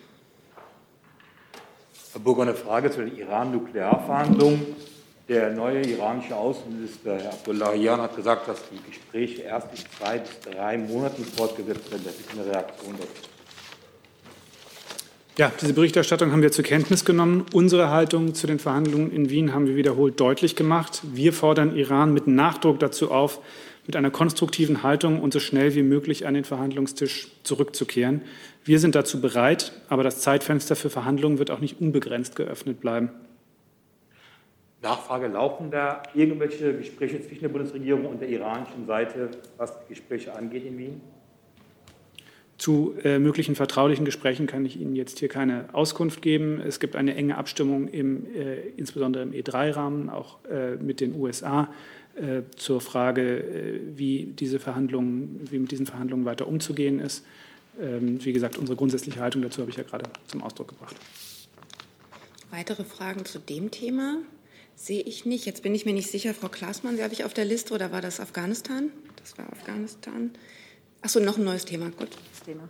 [2.13, 4.77] Herr Burger, eine Frage zu den Iran-Nuklearverhandlungen.
[5.29, 10.39] Der neue iranische Außenminister, Herr Abdullahian, hat gesagt, dass die Gespräche erst in zwei bis
[10.39, 12.03] drei Monaten fortgesetzt werden.
[12.05, 13.29] Das ist eine Reaktion dazu.
[15.37, 17.45] Ja, diese Berichterstattung haben wir zur Kenntnis genommen.
[17.53, 21.01] Unsere Haltung zu den Verhandlungen in Wien haben wir wiederholt deutlich gemacht.
[21.03, 23.41] Wir fordern Iran mit Nachdruck dazu auf,
[23.87, 28.23] mit einer konstruktiven Haltung und so schnell wie möglich an den Verhandlungstisch zurückzukehren.
[28.65, 33.11] Wir sind dazu bereit, aber das Zeitfenster für Verhandlungen wird auch nicht unbegrenzt geöffnet bleiben.
[34.83, 40.35] Nachfrage, laufen da irgendwelche Gespräche zwischen der Bundesregierung und der iranischen Seite, was die Gespräche
[40.35, 41.01] angeht in Wien?
[42.57, 46.61] Zu äh, möglichen vertraulichen Gesprächen kann ich Ihnen jetzt hier keine Auskunft geben.
[46.61, 51.69] Es gibt eine enge Abstimmung, im, äh, insbesondere im E3-Rahmen, auch äh, mit den USA,
[52.57, 57.25] zur Frage, äh, wie, diese Verhandlungen, wie mit diesen Verhandlungen weiter umzugehen ist.
[57.81, 60.95] Ähm, wie gesagt, unsere grundsätzliche Haltung dazu habe ich ja gerade zum Ausdruck gebracht.
[62.51, 64.19] Weitere Fragen zu dem Thema
[64.77, 65.45] sehe ich nicht.
[65.45, 67.91] Jetzt bin ich mir nicht sicher, Frau Klaasmann, Sie habe ich auf der Liste oder
[67.91, 68.91] war das Afghanistan?
[69.17, 70.31] Das war Afghanistan.
[71.03, 71.91] Achso, noch ein neues Thema.
[71.91, 72.11] Gut.
[72.45, 72.69] Thema.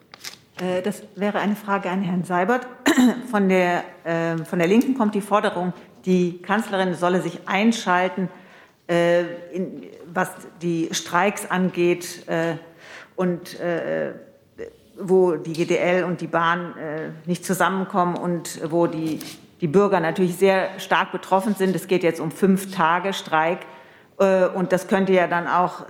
[0.59, 2.67] Äh, das wäre eine Frage an Herrn Seibert.
[3.31, 5.73] Von der, äh, von der Linken kommt die Forderung,
[6.07, 8.44] die Kanzlerin solle sich einschalten, äh,
[8.87, 10.31] in, was
[10.61, 12.27] die Streiks angeht
[13.17, 13.59] und
[14.99, 16.75] wo die GDL und die Bahn
[17.25, 19.21] nicht zusammenkommen und wo die,
[19.63, 21.75] die Bürger natürlich sehr stark betroffen sind.
[21.75, 23.61] Es geht jetzt um fünf Tage Streik
[24.19, 25.89] und das könnte ja dann auch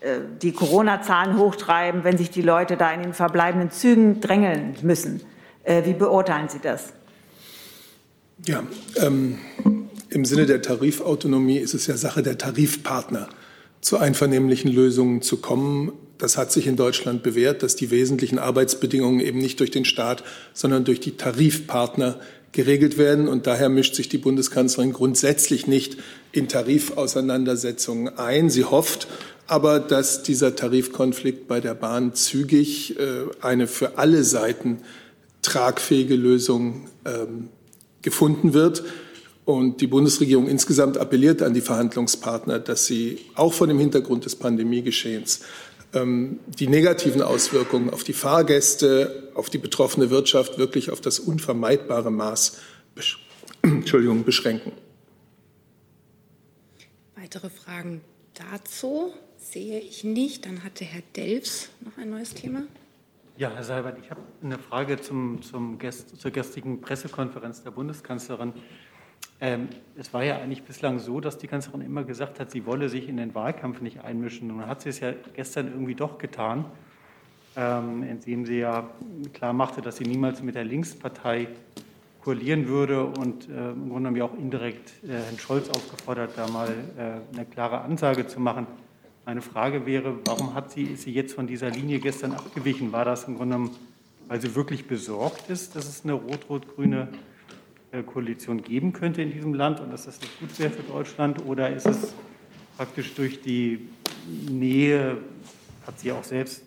[0.00, 5.22] äh, die Corona-Zahlen hochtreiben, wenn sich die Leute da in den verbleibenden Zügen drängeln müssen.
[5.64, 6.92] Äh, wie beurteilen Sie das?
[8.46, 8.62] Ja,
[9.02, 9.38] ähm,
[10.10, 13.28] im Sinne der Tarifautonomie ist es ja Sache der Tarifpartner,
[13.80, 15.92] zu einvernehmlichen Lösungen zu kommen.
[16.18, 20.24] Das hat sich in Deutschland bewährt, dass die wesentlichen Arbeitsbedingungen eben nicht durch den Staat,
[20.52, 22.18] sondern durch die Tarifpartner
[22.50, 23.28] geregelt werden.
[23.28, 25.98] Und daher mischt sich die Bundeskanzlerin grundsätzlich nicht
[26.32, 28.50] in Tarifauseinandersetzungen ein.
[28.50, 29.06] Sie hofft
[29.48, 34.80] aber dass dieser Tarifkonflikt bei der Bahn zügig äh, eine für alle Seiten
[35.42, 37.48] tragfähige Lösung ähm,
[38.02, 38.84] gefunden wird.
[39.48, 44.36] Und die Bundesregierung insgesamt appelliert an die Verhandlungspartner, dass sie auch vor dem Hintergrund des
[44.36, 45.40] Pandemiegeschehens
[45.94, 52.10] ähm, die negativen Auswirkungen auf die Fahrgäste, auf die betroffene Wirtschaft wirklich auf das unvermeidbare
[52.10, 52.58] Maß
[53.62, 54.72] Entschuldigung, beschränken.
[57.16, 58.02] Weitere Fragen
[58.34, 59.14] dazu?
[59.38, 60.44] sehe ich nicht.
[60.44, 62.64] Dann hatte Herr Delfs noch ein neues Thema.
[63.38, 68.52] Ja, Herr Seibert, ich habe eine Frage zum, zum Gäst, zur gestrigen Pressekonferenz der Bundeskanzlerin.
[69.40, 72.88] Ähm, es war ja eigentlich bislang so, dass die Kanzlerin immer gesagt hat, sie wolle
[72.88, 74.48] sich in den Wahlkampf nicht einmischen.
[74.48, 76.64] Nun hat sie es ja gestern irgendwie doch getan,
[77.56, 78.90] ähm, indem sie ja
[79.32, 81.48] klar machte, dass sie niemals mit der Linkspartei
[82.24, 86.48] koalieren würde und äh, im Grunde genommen ja auch indirekt äh, Herrn Scholz aufgefordert, da
[86.48, 88.66] mal äh, eine klare Ansage zu machen.
[89.24, 92.92] Meine Frage wäre, warum hat sie, ist sie jetzt von dieser Linie gestern abgewichen?
[92.92, 93.76] War das im Grunde genommen,
[94.26, 97.08] weil sie wirklich besorgt ist, dass es eine rot-rot-grüne
[98.06, 101.44] Koalition geben könnte in diesem Land und dass das nicht gut wäre für Deutschland?
[101.46, 102.14] Oder ist es
[102.76, 103.88] praktisch durch die
[104.50, 105.18] Nähe,
[105.86, 106.64] hat sie auch selbst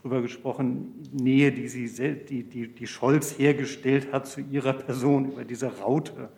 [0.00, 5.44] drüber gesprochen, Nähe, die, sie, die, die, die Scholz hergestellt hat zu ihrer Person über
[5.44, 6.30] diese Raute,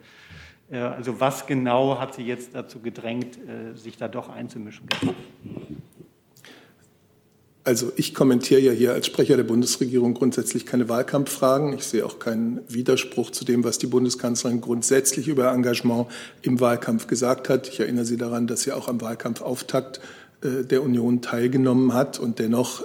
[0.71, 4.89] äh, also was genau hat Sie jetzt dazu gedrängt, äh, sich da doch einzumischen?
[7.65, 11.73] Also ich kommentiere ja hier als Sprecher der Bundesregierung grundsätzlich keine Wahlkampffragen.
[11.75, 16.09] Ich sehe auch keinen Widerspruch zu dem, was die Bundeskanzlerin grundsätzlich über Engagement
[16.43, 17.69] im Wahlkampf gesagt hat.
[17.69, 20.01] Ich erinnere Sie daran, dass sie auch am Wahlkampfauftakt
[20.43, 22.19] äh, der Union teilgenommen hat.
[22.19, 22.85] Und dennoch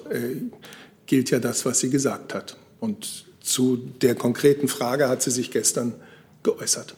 [1.07, 2.57] gilt ja das, was sie gesagt hat.
[2.79, 5.95] Und zu der konkreten Frage hat sie sich gestern
[6.43, 6.95] geäußert.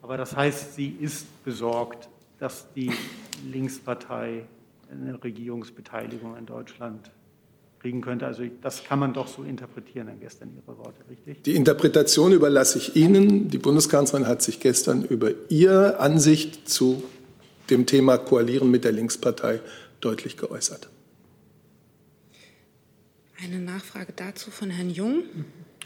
[0.00, 2.92] Aber das heißt, sie ist besorgt, dass die
[3.50, 4.44] Linkspartei
[5.02, 7.10] eine Regierungsbeteiligung in Deutschland
[7.80, 8.26] kriegen könnte.
[8.26, 11.42] Also das kann man doch so interpretieren an gestern Ihre Worte, richtig?
[11.42, 13.48] Die Interpretation überlasse ich Ihnen.
[13.48, 17.02] Die Bundeskanzlerin hat sich gestern über ihre Ansicht zu
[17.68, 19.60] dem Thema Koalieren mit der Linkspartei
[20.00, 20.88] deutlich geäußert.
[23.42, 25.24] Eine Nachfrage dazu von Herrn Jung.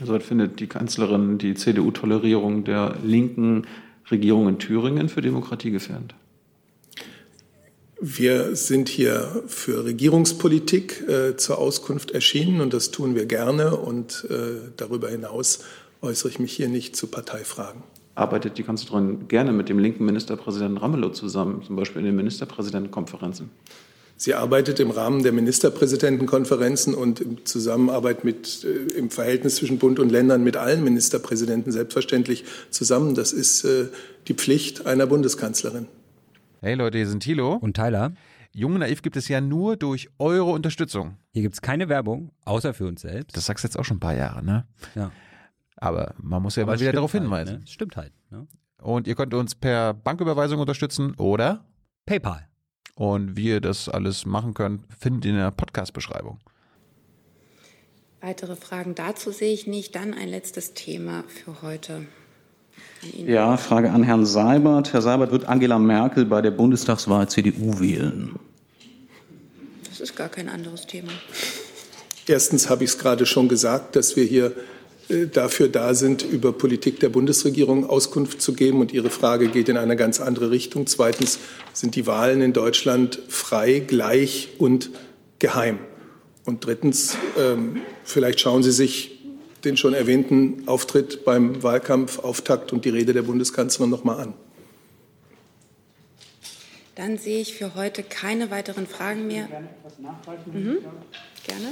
[0.00, 3.66] Also findet die Kanzlerin die CDU-Tolerierung der linken
[4.10, 6.14] Regierung in Thüringen für Demokratie gefährdet?
[8.00, 13.76] Wir sind hier für Regierungspolitik äh, zur Auskunft erschienen und das tun wir gerne.
[13.76, 15.60] Und äh, darüber hinaus
[16.00, 17.82] äußere ich mich hier nicht zu Parteifragen.
[18.14, 23.50] Arbeitet die Kanzlerin gerne mit dem linken Ministerpräsidenten Ramelow zusammen, zum Beispiel in den Ministerpräsidentenkonferenzen?
[24.16, 29.98] Sie arbeitet im Rahmen der Ministerpräsidentenkonferenzen und in Zusammenarbeit mit, äh, im Verhältnis zwischen Bund
[29.98, 33.16] und Ländern mit allen Ministerpräsidenten selbstverständlich zusammen.
[33.16, 33.86] Das ist äh,
[34.28, 35.88] die Pflicht einer Bundeskanzlerin.
[36.60, 37.54] Hey Leute, hier sind Thilo.
[37.54, 38.12] Und Tyler.
[38.52, 41.16] Jung und Naiv gibt es ja nur durch eure Unterstützung.
[41.32, 43.36] Hier gibt es keine Werbung, außer für uns selbst.
[43.36, 44.66] Das sagst du jetzt auch schon ein paar Jahre, ne?
[44.96, 45.12] Ja.
[45.76, 47.58] Aber man muss ja Aber mal wieder darauf halt, hinweisen.
[47.58, 47.62] ne?
[47.64, 48.12] Es Stimmt halt.
[48.30, 48.48] Ne?
[48.82, 51.64] Und ihr könnt uns per Banküberweisung unterstützen oder
[52.06, 52.48] PayPal.
[52.96, 56.40] Und wie ihr das alles machen könnt, findet ihr in der Podcast-Beschreibung.
[58.20, 59.94] Weitere Fragen dazu sehe ich nicht.
[59.94, 62.06] Dann ein letztes Thema für heute.
[63.26, 64.92] Ja, Frage an Herrn Seibert.
[64.92, 68.36] Herr Seibert, wird Angela Merkel bei der Bundestagswahl CDU wählen?
[69.88, 71.10] Das ist gar kein anderes Thema.
[72.26, 74.52] Erstens habe ich es gerade schon gesagt, dass wir hier
[75.08, 78.80] äh, dafür da sind, über Politik der Bundesregierung Auskunft zu geben.
[78.80, 80.86] Und Ihre Frage geht in eine ganz andere Richtung.
[80.86, 81.38] Zweitens
[81.72, 84.90] sind die Wahlen in Deutschland frei, gleich und
[85.38, 85.78] geheim.
[86.44, 89.17] Und drittens, ähm, vielleicht schauen Sie sich
[89.64, 94.34] den schon erwähnten Auftritt beim Wahlkampfauftakt und die Rede der Bundeskanzlerin noch mal an.
[96.94, 99.48] Dann sehe ich für heute keine weiteren Fragen mehr.
[100.52, 100.78] Mhm.
[101.46, 101.68] Gerne.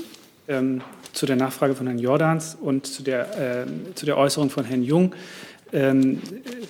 [0.48, 0.80] ähm,
[1.12, 4.82] zu der Nachfrage von Herrn Jordans und zu der, äh, zu der Äußerung von Herrn
[4.82, 5.14] Jung
[5.72, 6.22] ähm,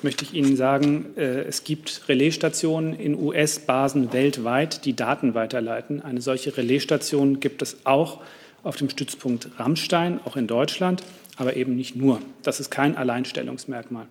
[0.03, 6.01] möchte ich Ihnen sagen, äh, es gibt Relaisstationen in US-Basen weltweit, die Daten weiterleiten.
[6.01, 8.23] Eine solche Relaisstation gibt es auch
[8.67, 11.03] auf dem Stützpunkt Rammstein, auch in Deutschland,
[11.37, 12.21] aber eben nicht nur.
[12.43, 14.07] Das ist kein Alleinstellungsmerkmal.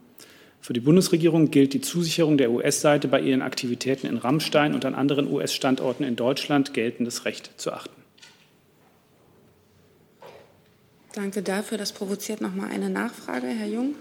[0.61, 4.95] Für die Bundesregierung gilt die Zusicherung der US-Seite bei ihren Aktivitäten in Rammstein und an
[4.95, 8.01] anderen US-Standorten in Deutschland geltendes Recht zu achten.
[11.13, 11.77] Danke dafür.
[11.77, 13.93] Das provoziert noch mal eine Nachfrage, Herr Jung.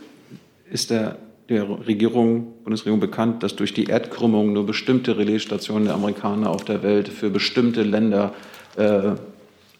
[0.70, 6.50] Ist der, der Regierung, Bundesregierung bekannt, dass durch die Erdkrümmung nur bestimmte Relaisstationen der Amerikaner
[6.50, 8.32] auf der Welt für bestimmte Länder
[8.76, 9.14] äh,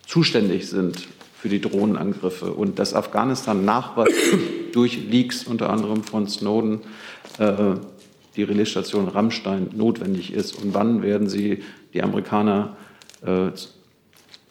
[0.07, 4.41] zuständig sind für die Drohnenangriffe und dass Afghanistan nachweislich
[4.73, 6.81] durch Leaks, unter anderem von Snowden,
[7.39, 7.75] äh,
[8.37, 10.61] die Relaisstation Rammstein notwendig ist?
[10.61, 12.77] Und wann werden Sie die Amerikaner
[13.25, 13.51] äh,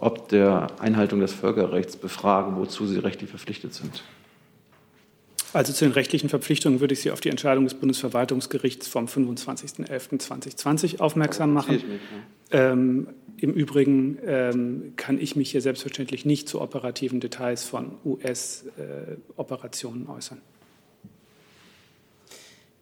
[0.04, 4.04] ob der Einhaltung des Völkerrechts befragen, wozu sie rechtlich verpflichtet sind?
[5.54, 10.99] Also zu den rechtlichen Verpflichtungen würde ich Sie auf die Entscheidung des Bundesverwaltungsgerichts vom 25.11.2020
[10.99, 11.84] aufmerksam machen.
[12.51, 20.08] Ähm, Im Übrigen ähm, kann ich mich hier selbstverständlich nicht zu operativen Details von US-Operationen
[20.08, 20.41] äh, äußern.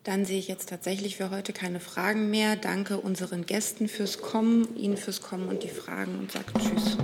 [0.03, 2.55] Dann sehe ich jetzt tatsächlich für heute keine Fragen mehr.
[2.55, 6.97] Danke unseren Gästen fürs Kommen, Ihnen fürs Kommen und die Fragen und sage Tschüss.